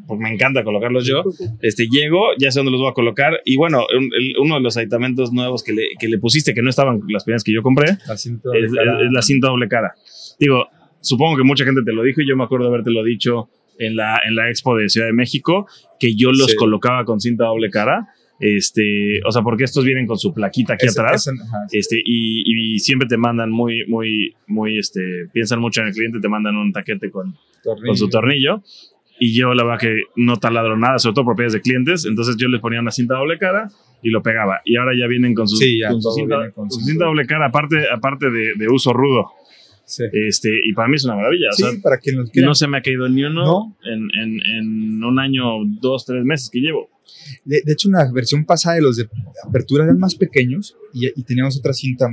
[0.06, 1.22] porque me encanta colocarlos yo,
[1.62, 3.40] este, llego, ya sé dónde los voy a colocar.
[3.44, 6.60] Y bueno, un- el- uno de los aditamentos nuevos que le, que le pusiste, que
[6.62, 8.98] no estaban las primeras que yo compré, La cinta es, de cara.
[9.00, 9.94] es- es la cinta doble cara.
[10.38, 10.66] Digo,
[11.00, 13.48] supongo que mucha gente te lo dijo y yo me acuerdo de haberte lo dicho
[13.78, 15.66] en la, en la expo de Ciudad de México,
[15.98, 16.56] que yo los Sí.
[16.56, 18.08] colocaba con cinta doble cara.
[18.40, 21.28] Este, o sea, porque estos vienen con su plaquita aquí Esa- atrás.
[21.28, 25.00] ajá, Este, y, y siempre te mandan muy, muy, muy, este,
[25.32, 27.34] piensan mucho en el cliente, te mandan un taquete con,
[27.86, 28.62] con su tornillo.
[29.20, 32.04] Y yo la verdad que no taladro nada, sobre todo propiedades de clientes.
[32.04, 33.68] Entonces yo les ponía una cinta doble cara
[34.02, 34.60] y lo pegaba.
[34.64, 36.70] Y ahora ya vienen con, sus, Sí, ya con su todo cinta, viene con con
[36.72, 36.90] su cinta.
[36.90, 39.30] cinta doble cara, aparte, aparte de, de uso rudo.
[39.86, 41.48] Sí, Este, y para mí es una maravilla.
[41.52, 42.48] Sí, o sea, para quien los quiera.
[42.48, 43.76] no se me ha caído ni uno No.
[43.84, 45.42] en, en, en un año,
[45.80, 46.88] dos, tres meses que llevo.
[47.44, 49.08] De, de hecho, una versión pasada de los de
[49.46, 52.08] apertura eran más pequeños y, y teníamos otra cinta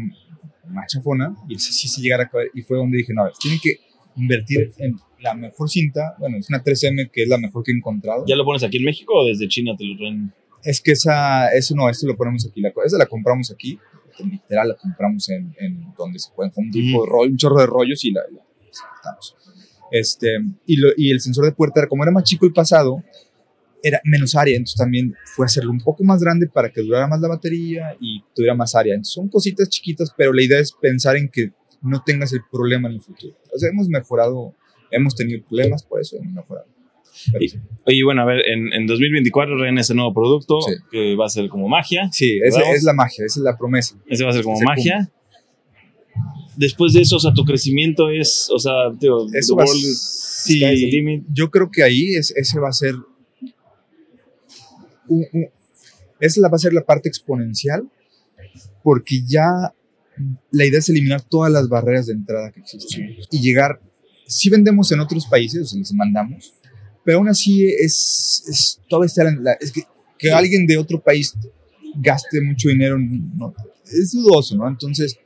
[0.67, 2.49] más chafona y ese sí se llegara a caer.
[2.53, 3.77] Y fue donde dije, no, a ver, tienen que
[4.17, 6.15] invertir en la mejor cinta.
[6.19, 8.25] Bueno, es una 3M que es la mejor que he encontrado.
[8.27, 10.33] ¿Ya lo pones aquí en México o desde China te lo traen?
[10.63, 12.61] Es que esa, eso no, esto lo ponemos aquí.
[12.61, 13.79] La, esa la compramos aquí.
[14.19, 17.59] Literal, la compramos en, en donde se pueden, con un tipo de rollo, un chorro
[17.59, 18.41] de rollos y la, la
[18.71, 19.35] sacamos.
[19.91, 23.03] Este, y, lo- y el sensor de puerta, como era más chico el pasado,
[23.83, 27.19] era menos área, entonces también fue hacerlo un poco más grande para que durara más
[27.19, 28.93] la batería y tuviera más área.
[28.93, 31.51] Entonces, son cositas chiquitas, pero la idea es pensar en que
[31.81, 33.35] no tengas el problema en el futuro.
[33.53, 34.53] O sea, hemos mejorado,
[34.91, 36.67] hemos tenido problemas, por eso hemos mejorado.
[37.39, 37.57] Y- sí.
[37.85, 40.73] Oye, bueno, a ver, en, en 2024 traen ese nuevo producto Sí.
[40.91, 42.09] que va a ser como magia.
[42.11, 43.95] Sí, esa es la magia, esa es la promesa.
[44.07, 45.11] Ese va a ser como Se magia.
[46.57, 50.59] Después de eso, o sea, tu crecimiento es, o sea, tío, Eso va world sí.
[50.59, 51.23] the.
[51.33, 52.95] Yo creo que ahí es, ese va a ser.
[55.07, 55.47] un- un-
[56.19, 57.89] esa la va a ser la parte exponencial,
[58.83, 59.73] porque ya
[60.51, 63.81] la idea es eliminar todas las barreras de entrada que existen y llegar.
[64.27, 66.53] Si vendemos en otros países, o sea, les mandamos,
[67.03, 69.81] pero aún así es, es todavía está la- la- es que,
[70.17, 71.33] que alguien de otro país
[71.97, 73.53] gaste mucho dinero, no,
[73.85, 74.67] es dudoso, ¿no?
[74.67, 75.17] Entonces,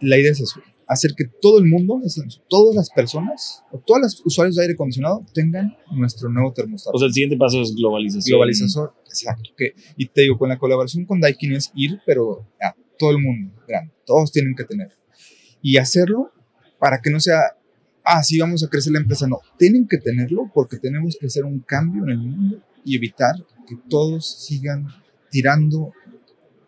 [0.00, 2.00] la idea es eso, hacer que todo el mundo,
[2.48, 6.94] todas las personas, o todos los usuarios de aire acondicionado tengan nuestro nuevo termostato.
[6.96, 8.34] O sea, el siguiente paso es globalización.
[8.36, 9.50] globalizador, exacto.
[9.56, 13.18] Que, y te digo, con la colaboración con Daikin es ir, pero a todo el
[13.22, 14.88] mundo, grande, todos tienen que tener.
[15.62, 16.32] Y hacerlo
[16.78, 17.38] para que no sea,
[18.04, 21.44] ah, sí, vamos a crecer la empresa, no, tienen que tenerlo porque tenemos que hacer
[21.44, 23.34] un cambio en el mundo y evitar
[23.68, 24.86] que todos sigan
[25.30, 25.92] tirando,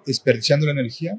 [0.07, 1.19] desperdiciando la energía,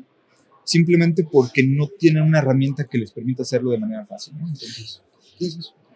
[0.63, 4.33] simplemente porque no tienen una herramienta que les permita hacerlo de manera fácil.
[4.37, 4.47] ¿no?
[4.47, 5.01] Entonces,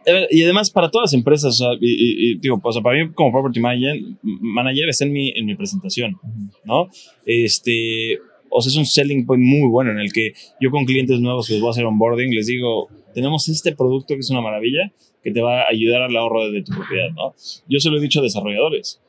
[0.06, 2.82] ver, Y además, para todas las empresas, o sea, y, y- y, digo, o sea,
[2.82, 6.16] para mí como property manager, manager está en mi, en mi presentación,
[6.64, 6.90] ¿no?
[7.26, 11.20] Este, o sea, es un selling point muy bueno en el que yo con clientes
[11.20, 14.42] nuevos que les voy a hacer onboarding, les digo, tenemos este producto que es una
[14.42, 14.92] maravilla,
[15.24, 17.34] que te va a ayudar al ahorro de, tu propiedad, ¿no?
[17.68, 19.02] Yo se lo he dicho a desarrolladores,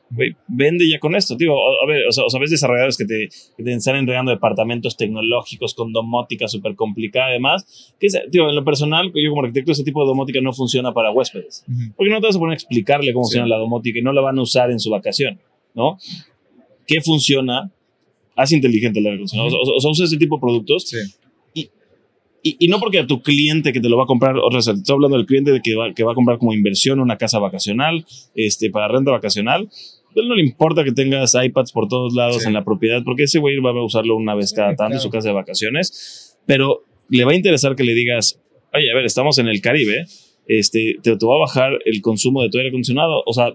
[0.47, 3.29] vende ya con esto, digo, a, a ver, o sea, o ves desarrolladores que te,
[3.55, 8.65] que te están entregando departamentos tecnológicos con domótica súper complicada además, que tío, en lo
[8.65, 11.63] personal, yo como arquitecto, ese tipo de domótica no funciona para huéspedes.
[11.69, 11.93] Ujú.
[11.95, 13.37] Porque no te vas a poner a explicarle cómo Sí.
[13.37, 15.39] funciona la domótica y no la van a usar en su vacación,
[15.73, 15.97] ¿no?
[16.85, 17.71] ¿Qué funciona?
[18.41, 19.47] Haz inteligente el aire acondicionado.
[19.47, 20.97] O sea, o sea, usa ese tipo de productos Sí.
[22.43, 24.67] y, y no porque a tu cliente que te lo va a comprar, otra vez,
[24.67, 27.37] estoy hablando del cliente de que va, que va a comprar como inversión una casa
[27.39, 28.03] vacacional,
[28.35, 29.69] este, para renta vacacional.
[30.15, 32.47] Él no le importa que tengas iPads por todos lados Sí.
[32.47, 34.89] en la propiedad, porque ese güey va a usarlo una vez Sí, cada tanto en
[34.93, 35.01] claro.
[35.03, 38.39] su casa de vacaciones, pero le va a interesar que le digas,
[38.73, 40.05] oye, a ver, estamos en el Caribe,
[40.47, 43.53] este, te, te va a bajar el consumo de tu aire acondicionado, o sea,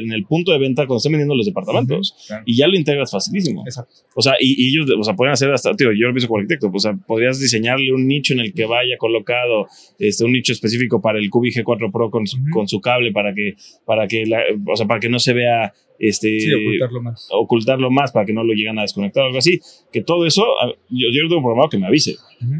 [0.00, 2.42] en el punto de venta cuando están vendiendo los departamentos, Ujú, claro.
[2.46, 3.62] y ya lo integras facilísimo.
[3.66, 3.92] Exacto.
[4.14, 6.38] O sea, y, y ellos, o sea, pueden hacer hasta, tío, yo lo pienso como
[6.38, 9.66] arquitecto, pues, o sea, podrías diseñarle un nicho en el que vaya colocado,
[9.98, 12.50] este, un nicho específico para el Cubi G4 Pro con su, Ujú.
[12.52, 13.54] con su cable para que,
[13.84, 17.28] para que, la, o sea, para que no se vea, este, Sí, ocultarlo más.
[17.32, 19.58] ocultarlo más, para que no lo lleguen a desconectar o algo así.
[19.92, 20.44] Que todo eso,
[20.90, 22.14] yo, yo tengo programado que me avise.
[22.40, 22.54] Ujú.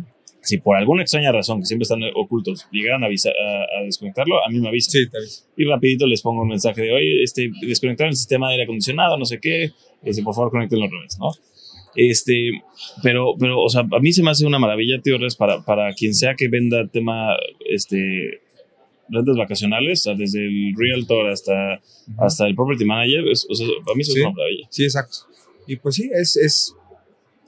[0.48, 4.44] Si por alguna extraña razón, que siempre están ocultos, llegaran a, avisar, a, a desconectarlo,
[4.44, 5.46] a mí me avisa Sí, tal vez.
[5.56, 9.18] y rapidito les pongo un mensaje de, oye, este, desconectaron el sistema de aire acondicionado,
[9.18, 9.72] no sé qué,
[10.04, 11.30] este, por favor conectenlo otra vez, ¿no?
[11.94, 12.50] Este,
[13.02, 16.14] pero, pero, o sea, a mí se me hace una maravilla, tío, para, para quien
[16.14, 17.34] sea que venda tema,
[17.68, 18.40] este,
[19.08, 21.80] rentas vacacionales, desde el realtor hasta,
[22.18, 24.18] hasta el property manager, es- o sea, a mí eso Sí.
[24.20, 24.66] es una maravilla.
[24.70, 25.16] Sí, exacto.
[25.66, 26.74] Y pues sí, es, es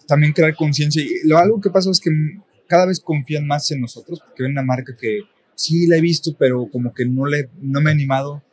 [0.09, 1.03] también crear conciencia.
[1.03, 2.11] Y lo, algo que pasa es que
[2.71, 5.23] cada vez confían más en nosotros porque ven una marca que
[5.57, 8.45] sí la he visto, pero como que no, le, no me he animado.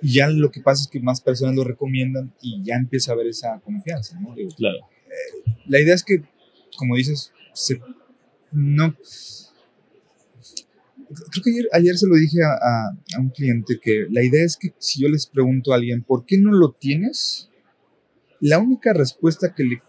[0.00, 3.14] Y ya lo que pasa es que más personas lo recomiendan y ya empieza a
[3.14, 4.18] haber esa confianza.
[4.20, 4.34] ¿no?
[4.34, 4.78] Digo, Claro.
[5.66, 6.22] la idea es que,
[6.78, 7.78] como dices, se,
[8.52, 8.94] no.
[11.30, 14.44] Creo que ayer, ayer se lo dije a, a- a un cliente que la idea
[14.44, 17.50] es que si yo les pregunto a alguien, ¿por qué no lo tienes?
[18.40, 19.82] La única respuesta que le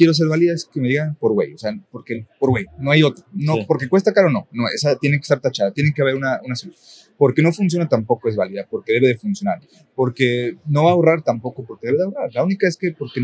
[0.00, 2.90] quiero ser válida es que me digan por güey, o sea, porque por güey, no
[2.90, 3.22] hay otra.
[3.34, 3.64] No, Sí.
[3.68, 6.54] porque cuesta caro, no, no, esa tiene que estar tachada, tiene que haber una, una
[6.54, 6.82] solución.
[7.18, 9.58] Porque no funciona tampoco es válida, porque debe de funcionar.
[9.94, 12.30] Porque no va a ahorrar tampoco, porque debe de ahorrar.
[12.32, 13.20] La única es que porque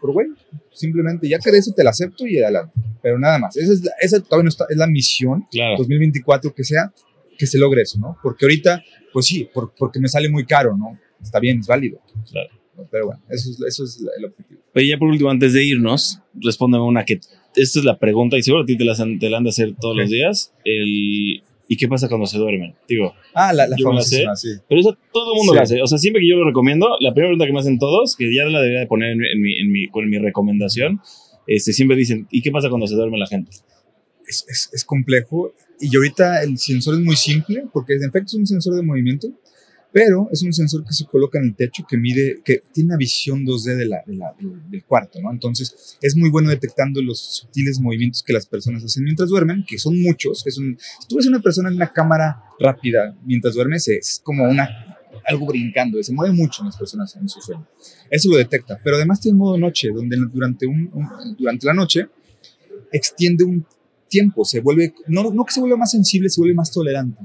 [0.00, 0.28] por güey,
[0.72, 2.72] simplemente ya que de eso te la acepto y adelante.
[3.02, 3.54] Pero nada más.
[3.58, 5.76] Esa, es la, esa todavía no está, es la misión Claro.
[5.78, 6.92] 2024 que sea
[7.38, 8.16] que se logre eso, ¿no?
[8.22, 10.98] Porque ahorita pues sí, por- porque me sale muy caro, ¿no?
[11.22, 12.00] Está bien, es válido.
[12.30, 12.48] Claro.
[12.90, 14.60] Pero bueno, eso es, eso es el objetivo.
[14.74, 17.20] Oye, ya por último, antes de irnos, respóndeme una que.
[17.54, 19.74] Esta es la pregunta y seguro a ti te la, te la han de hacer
[19.80, 20.00] todos Ok.
[20.02, 20.52] los días.
[20.64, 22.74] El, ¿Y qué pasa cuando se duermen?
[22.88, 24.48] Digo, Ah, la, la Yo me la sí.
[24.68, 25.56] pero eso todo el mundo Sí.
[25.56, 25.82] lo hace.
[25.82, 28.32] O sea, siempre que yo lo recomiendo, la primera pregunta que me hacen todos, que
[28.32, 31.00] ya la debería de poner en, mi- en mi, en mi, con mi recomendación,
[31.48, 33.50] este, siempre dicen, ¿y qué pasa cuando se duerme la gente?
[34.28, 35.52] es, es, es complejo.
[35.80, 39.28] Y ahorita el sensor es muy simple, porque en efecto es un sensor de movimiento,
[39.96, 42.98] pero es un sensor que se coloca en el techo que mide, que tiene una
[42.98, 44.34] visión 2D de la, de la-
[44.70, 45.30] del- cuarto, ¿no?
[45.32, 49.78] Entonces es muy bueno detectando los sutiles movimientos que las personas hacen mientras duermen, que
[49.78, 50.44] son muchos.
[50.44, 54.44] Que son, si tú ves una persona en una cámara rápida mientras duermes, es como
[54.44, 54.68] una,
[55.24, 57.66] algo brincando, se mueve mucho en las personas en su sueño.
[58.10, 62.06] Eso lo detecta, pero además tiene modo noche, donde durante, un, un- durante la noche
[62.92, 63.64] extiende un
[64.10, 67.18] tiempo, se vuelve, no, no que se vuelva más sensible, se vuelve más tolerante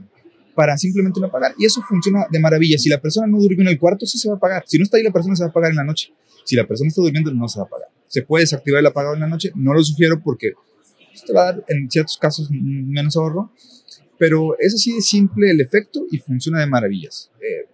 [0.62, 1.56] para simplemente no apagar.
[1.58, 2.78] Y eso funciona de maravilla.
[2.78, 4.64] Si la persona no durmió en el cuarto, sí se va a apagar.
[4.68, 6.14] Si no está ahí, la persona se va a apagar en la noche.
[6.46, 7.88] Si la persona está durmiendo, no se va a apagar.
[8.08, 9.52] ¿Se puede desactivar el apagado en la noche?
[9.56, 10.52] No lo sugiero porque
[11.10, 13.52] pues, te va a dar en ciertos casos menos ahorro,
[14.20, 17.32] pero es así de simple el efecto y funciona de maravillas.
[17.40, 17.68] Eh,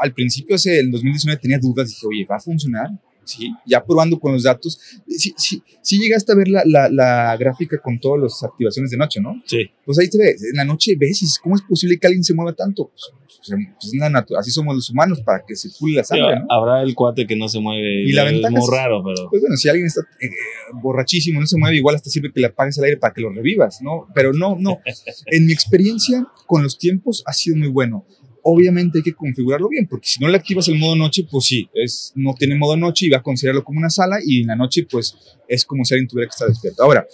[0.00, 2.88] al principio, hace el 2019, tenía dudas, dije, oye, ¿va a funcionar?
[3.24, 4.78] Sí, ya probando con los datos.
[5.06, 8.96] Sí, sí, sí llegaste a ver la, la, la gráfica con todas las activaciones de
[8.96, 9.40] noche, ¿no?
[9.46, 9.70] Sí.
[9.84, 12.24] Pues ahí te ves, en la noche ves y dices, ¿cómo es posible que alguien
[12.24, 12.90] se mueva tanto?
[12.90, 13.12] Pues,
[13.48, 13.50] pues,
[13.80, 16.46] pues, así somos los humanos, para que circule la sangre, ¿no?
[16.48, 18.02] Habrá el cuate que no se mueve.
[18.04, 19.28] Y la es ventaja muy es- raro, pero.
[19.30, 20.28] Pues bueno, si alguien está eh,
[20.80, 23.30] borrachísimo, no se mueve, igual hasta sirve que le apagues el aire para que lo
[23.30, 24.06] revivas, ¿no?
[24.14, 24.78] Pero no, no.
[25.26, 28.04] En mi experiencia con los tiempos ha sido muy bueno.
[28.44, 31.68] Obviamente hay que configurarlo bien, porque si no le activas el modo noche, pues sí,
[31.74, 34.56] es, no tiene modo noche y va a considerarlo como una sala y en la
[34.56, 35.16] noche, pues
[35.46, 36.82] es como si alguien tuviera que estar despierto.
[36.82, 37.06] Ahora,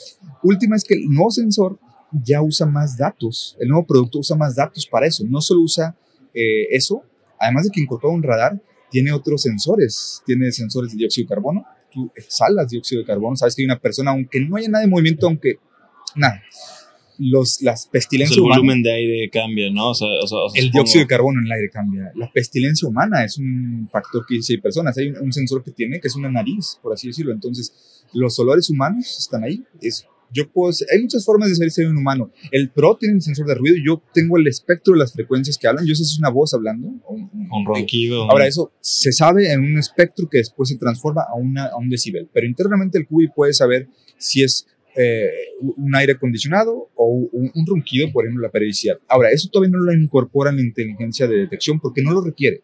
[0.43, 1.79] última es que el nuevo sensor
[2.13, 5.97] ya usa más datos, el nuevo producto usa más datos para eso, no solo usa
[6.33, 7.03] eh, eso,
[7.39, 8.61] además de que incorpora un radar,
[8.91, 13.55] tiene otros sensores, tiene sensores de dióxido de carbono, tú exhalas dióxido de carbono, sabes
[13.55, 15.59] que hay una persona, aunque no haya nada de movimiento, aunque
[16.15, 16.41] nada,
[17.19, 19.91] los, las O pestilencias sea, el humanas- volumen de aire cambia, ¿no?
[19.91, 22.13] O sea, o sea, o el supongo- dióxido de carbono en el aire cambia.
[22.15, 24.97] La pestilencia humana es un factor que dice personas.
[24.99, 27.33] Hay un, un sensor que tiene, que es una nariz, por así decirlo.
[27.33, 29.63] Entonces, los olores humanos están ahí.
[29.81, 32.31] Es, yo puedo, hay muchas formas de saber si hay un humano.
[32.53, 33.77] El Pro tiene un sensor de ruido.
[33.85, 35.87] Yo tengo el espectro de las frecuencias que hablan.
[35.87, 36.89] Yo sé si es una voz hablando.
[37.07, 38.31] o un- Un ronquido.
[38.31, 41.89] Ahora, eso se sabe en un espectro que después se transforma a, una, a un
[41.89, 42.29] decibel.
[42.33, 43.89] Pero internamente el QI puede saber
[44.19, 44.67] si es
[44.99, 45.31] eh,
[45.77, 48.99] un aire acondicionado o un, un ronquido, por ejemplo, la periodicidad.
[49.09, 52.63] Ahora, eso todavía no lo incorpora en la inteligencia de detección porque no lo requiere.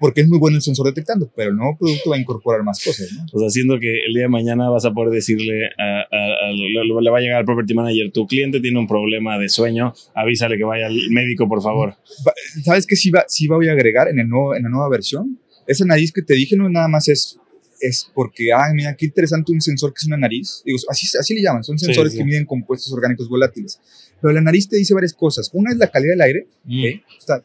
[0.00, 2.82] Porque es muy bueno el sensor detectando, pero el nuevo producto va a incorporar más
[2.84, 3.10] cosas.
[3.12, 3.24] ¿no?
[3.32, 7.00] O sea, siendo que el día de mañana vas a poder decirle a, a- a-
[7.00, 10.58] le, va a llegar al property manager, tu cliente tiene un problema de sueño, avísale
[10.58, 11.94] que vaya al médico, por favor.
[12.64, 15.38] ¿Sabes qué sí, va, sí voy a agregar en, el nuevo, en la nueva versión?
[15.66, 17.38] Esa nariz que te dije no nada más es,
[17.86, 20.62] es porque, ah, mira, qué interesante un sensor que es una nariz.
[20.64, 22.18] Digo, así, así le llaman, son sensores sí.
[22.18, 23.80] que miden compuestos orgánicos volátiles.
[24.20, 25.50] Pero la nariz te dice varias cosas.
[25.52, 26.80] Una es la calidad del aire, Mm.
[26.80, 27.02] ¿ok?
[27.18, 27.44] Está-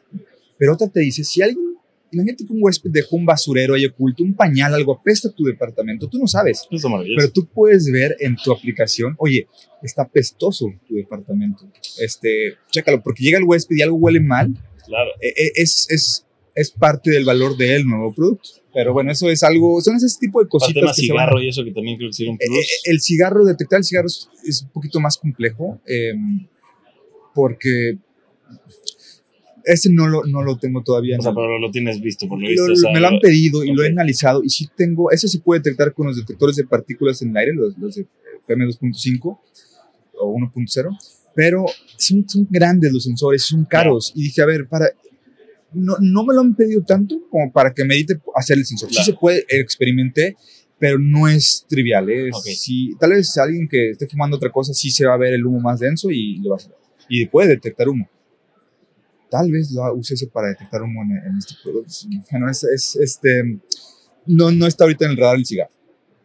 [0.58, 1.64] pero otra te dice, si alguien,
[2.12, 6.08] imagínate que un huésped dejó un basurero ahí oculto, un pañal, algo apesta tu departamento,
[6.08, 6.62] tú no sabes.
[6.70, 7.16] Eso es maravilloso.
[7.18, 9.46] Pero tú puedes ver en tu aplicación, oye,
[9.82, 11.70] está pestoso tu departamento.
[11.98, 14.52] Este, chécalo, porque llega el huésped y algo huele mal,
[14.86, 15.10] claro.
[15.20, 18.48] eh, eh, es, es, es parte del valor del nuevo producto.
[18.72, 21.64] Pero bueno, eso es algo, son ese tipo de El cositas van- cigarro y eso
[21.64, 22.58] que también creo que un Eh, plus.
[22.58, 26.12] eh, el cigarro, detectar el cigarro es, es un poquito más complejo eh,
[27.34, 27.98] porque
[29.64, 31.16] ese no lo, no lo tengo todavía.
[31.18, 32.72] o sea, el- pero lo tienes visto, por lo lo- visto.
[32.72, 35.40] o sea, me lo han pedido y lo he analizado y sí tengo, ese se
[35.40, 38.06] puede detectar con los detectores de partículas en el aire, los, los de
[38.48, 39.38] PM2.5
[40.14, 40.96] o 1.0,
[41.34, 41.64] pero
[41.96, 44.86] son, son grandes los sensores, son caros y dije, a ver, para...
[45.72, 48.88] No, no me lo han pedido tanto como para que medite hacer el sensor.
[48.88, 49.04] Claro.
[49.04, 50.36] Sí se puede, experimenté,
[50.78, 52.10] pero no es trivial.
[52.10, 52.30] ¿eh?
[52.32, 55.46] Sí, tal vez alguien que esté fumando otra cosa sí se va a ver el
[55.46, 56.80] humo más denso y lo va a.
[57.08, 58.08] Y puede detectar humo.
[59.30, 61.92] Tal vez lo use ese para detectar humo en, en este producto.
[62.30, 63.60] Bueno, es, es, este,
[64.26, 65.72] no, no está ahorita en el radar el cigarro.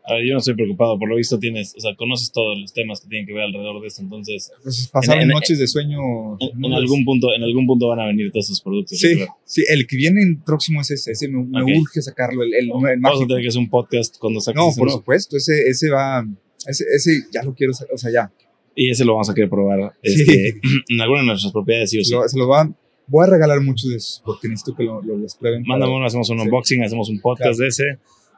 [0.08, 2.72] A ver, yo no estoy preocupado, por lo visto tienes, o sea, conoces todos los
[2.74, 5.68] temas que tienen que ver alrededor de esto, entonces Pues pasaron En- en- noches de
[5.68, 5.98] sueño.
[6.40, 9.00] en, en algún punto, en algún punto van a venir todos esos productos.
[9.00, 9.28] Sí, creo.
[9.46, 11.12] sí, el que viene en próximo es ese.
[11.12, 12.44] Ese me, me urge sacarlo.
[12.44, 15.00] El, el, el Vamos a tener que hacer un podcast cuando saques No, por nuevo.
[15.00, 15.38] supuesto.
[15.38, 16.24] Ese, ese va.
[16.68, 17.74] Ese, ese ya lo quiero.
[17.94, 18.32] O sea, ya.
[18.76, 20.22] Y ese lo vamos a querer probar Sí.
[20.22, 20.50] este,
[20.90, 22.14] en alguna de nuestras propiedades, sí o sí.
[22.14, 22.70] Lo- se lo va.
[23.08, 25.64] Voy a regalar muchos de esos porque necesito que lo, lo, los prueben.
[25.66, 26.44] Mándame uno, hacemos un Sí.
[26.46, 27.84] unboxing, hacemos un podcast de ese.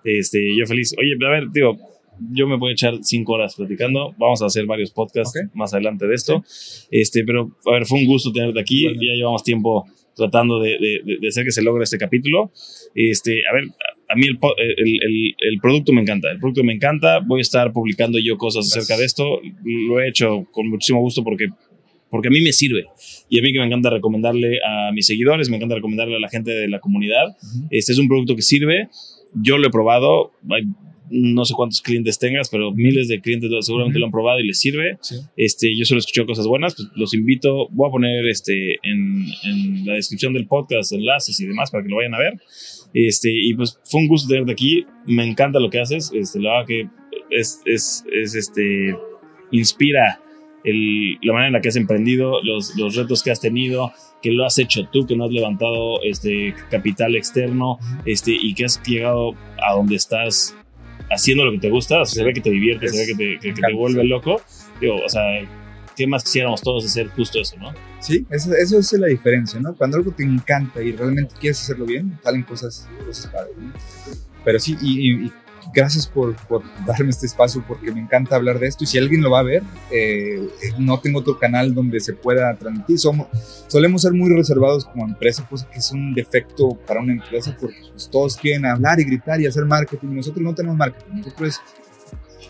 [0.03, 0.95] Este, yo feliz.
[0.97, 1.77] Oye, a ver, digo,
[2.31, 4.13] yo me voy a echar cinco horas platicando.
[4.17, 5.55] Vamos a hacer varios podcasts Ok.
[5.55, 6.43] más adelante de esto.
[6.91, 8.79] Este, pero, a ver, fue un gusto tenerte aquí.
[8.79, 9.05] Igualmente.
[9.05, 9.85] Ya llevamos tiempo
[10.15, 12.51] tratando de, de, hacer que se logre este capítulo.
[12.95, 13.65] Este, a ver,
[14.09, 14.39] a mí el,
[14.77, 18.65] el, el, producto me encanta, el producto me encanta, voy a estar publicando yo cosas
[18.65, 21.49] acerca de esto, lo he hecho con muchísimo gusto porque
[22.09, 22.85] porque a mí me sirve.
[23.29, 26.29] Y a mí que me encanta recomendarle a mis seguidores, me encanta recomendarle a la
[26.29, 27.35] gente de la comunidad.
[27.69, 28.89] Este es un producto que sirve.
[29.33, 30.31] Yo lo he probado.
[31.09, 34.59] No sé cuántos clientes tengas, pero miles de clientes seguramente lo han probado y les
[34.59, 34.97] sirve.
[35.37, 39.85] Este, yo solo escucho cosas buenas, pues los invito, voy a poner este, en, en,
[39.85, 42.33] la descripción del podcast enlaces y demás para que lo vayan a ver.
[42.93, 46.51] Este, y pues fue un gusto tenerte aquí, me encanta lo que haces, este, la
[46.51, 46.89] verdad que
[47.29, 48.93] es, es, es este,
[49.51, 50.19] inspira
[50.63, 53.91] el, la manera en la que has emprendido, los, los retos que has tenido,
[54.21, 58.65] que lo has hecho tú, que no has levantado este capital externo este, y que
[58.65, 59.33] has llegado
[59.65, 60.55] a donde estás
[61.09, 63.61] haciendo lo que te gusta, se ve que te diviertes, se ve que te, que,
[63.61, 64.41] te vuelve loco.
[64.81, 65.23] Digo, o sea,
[65.95, 67.73] ¿qué más quisiéramos todos hacer justo eso, no?
[67.99, 69.75] Sí, eso, eso es la diferencia, ¿no?
[69.75, 73.71] Cuando algo te encanta y realmente quieres hacerlo bien, salen cosas, cosas padres, ¿no?
[74.43, 75.31] Pero sí, y
[75.73, 79.21] gracias por, por, darme este espacio porque me encanta hablar de esto y si alguien
[79.21, 80.47] lo va a ver, eh,
[80.77, 82.99] no tengo otro canal donde se pueda transmitir.
[82.99, 83.27] Somos,
[83.67, 87.77] solemos ser muy reservados como empresa, cosa que es un defecto para una empresa porque
[87.91, 90.09] pues, todos quieren hablar y gritar y hacer marketing.
[90.15, 91.61] Nosotros no tenemos marketing, nosotros es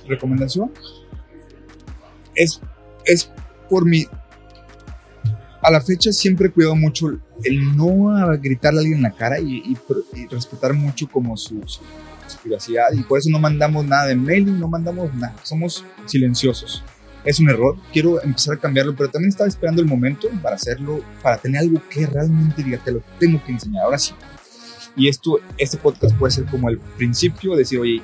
[0.07, 0.71] recomendación.
[2.35, 2.61] Es,
[3.05, 3.31] es
[3.69, 4.05] por mi...
[5.61, 7.07] A la fecha siempre he cuidado mucho
[7.43, 9.75] el no gritarle a alguien en la cara y,
[10.29, 11.35] respetar mucho como
[12.29, 16.83] su privacidad y por eso no mandamos nada de mailing, no mandamos nada, somos silenciosos.
[17.25, 21.03] Es un error, quiero empezar a cambiarlo, pero también estaba esperando el momento para hacerlo,
[21.21, 24.13] para tener algo que realmente diga, te lo tengo que enseñar, ahora sí.
[24.95, 28.01] Y esto, este podcast puede ser como el principio, decir, oye,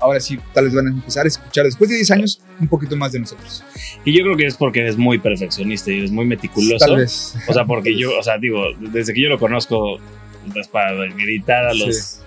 [0.00, 2.96] ahora sí, tal vez van a empezar a escuchar después de 10 años un poquito
[2.96, 3.62] más de nosotros.
[4.04, 6.84] Y yo creo que es porque eres muy perfeccionista y eres muy meticuloso.
[6.84, 7.36] Tal vez.
[7.48, 9.98] O sea, porque yo, o sea, digo, desde que yo lo conozco,
[10.52, 12.19] pues para gritar a los sí,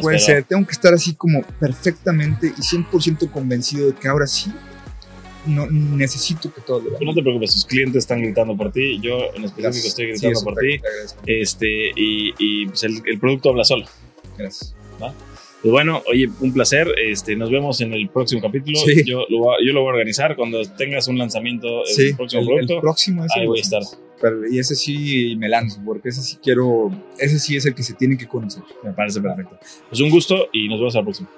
[0.00, 0.44] puede ser.
[0.44, 4.52] Tengo que estar así como perfectamente y 100% convencido de que ahora sí
[5.46, 9.32] no, necesito que todo lo No te preocupes, tus clientes están gritando por ti, yo
[9.34, 10.80] en específico estoy gritando por ti.
[11.26, 13.86] Este, y, y pues el, el, producto habla solo.
[14.36, 14.74] Gracias.
[15.66, 16.86] Pues bueno, oye, un placer.
[16.96, 18.78] Este, nos vemos en el próximo capítulo.
[19.04, 22.74] Yo, lo, yo lo voy a organizar cuando tengas un lanzamiento del próximo producto.
[22.74, 23.82] El próximo es ahí voy a estar
[24.48, 27.94] y ese sí me lanzo, porque ese sí quiero, ese sí es el que se
[27.94, 28.62] tiene que conocer.
[28.84, 29.58] Me parece perfecto.
[29.88, 31.28] Pues un gusto y nos vemos la próxima.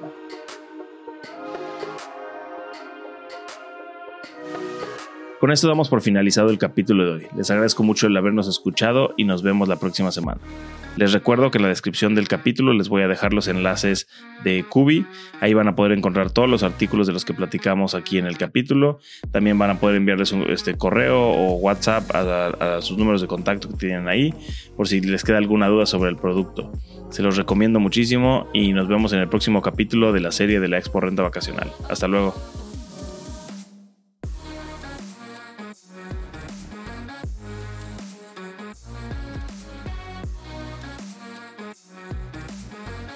[5.40, 7.26] Con esto damos por finalizado el capítulo de hoy.
[7.36, 10.40] Les agradezco mucho el habernos escuchado y nos vemos la próxima semana.
[10.96, 14.08] Les recuerdo que en la descripción del capítulo les voy a dejar los enlaces
[14.42, 15.06] de Kubi.
[15.40, 18.36] Ahí van a poder encontrar todos los artículos de los que platicamos aquí en el
[18.36, 18.98] capítulo.
[19.30, 23.68] También van a poder enviarles un este, correo o WhatsApp a, sus números de contacto
[23.68, 24.34] que tienen ahí
[24.76, 26.72] por si les queda alguna duda sobre el producto.
[27.10, 30.66] Se los recomiendo muchísimo y nos vemos en el próximo capítulo de la serie de
[30.66, 31.70] la Expo Renta Vacacional.
[31.88, 32.34] Hasta luego.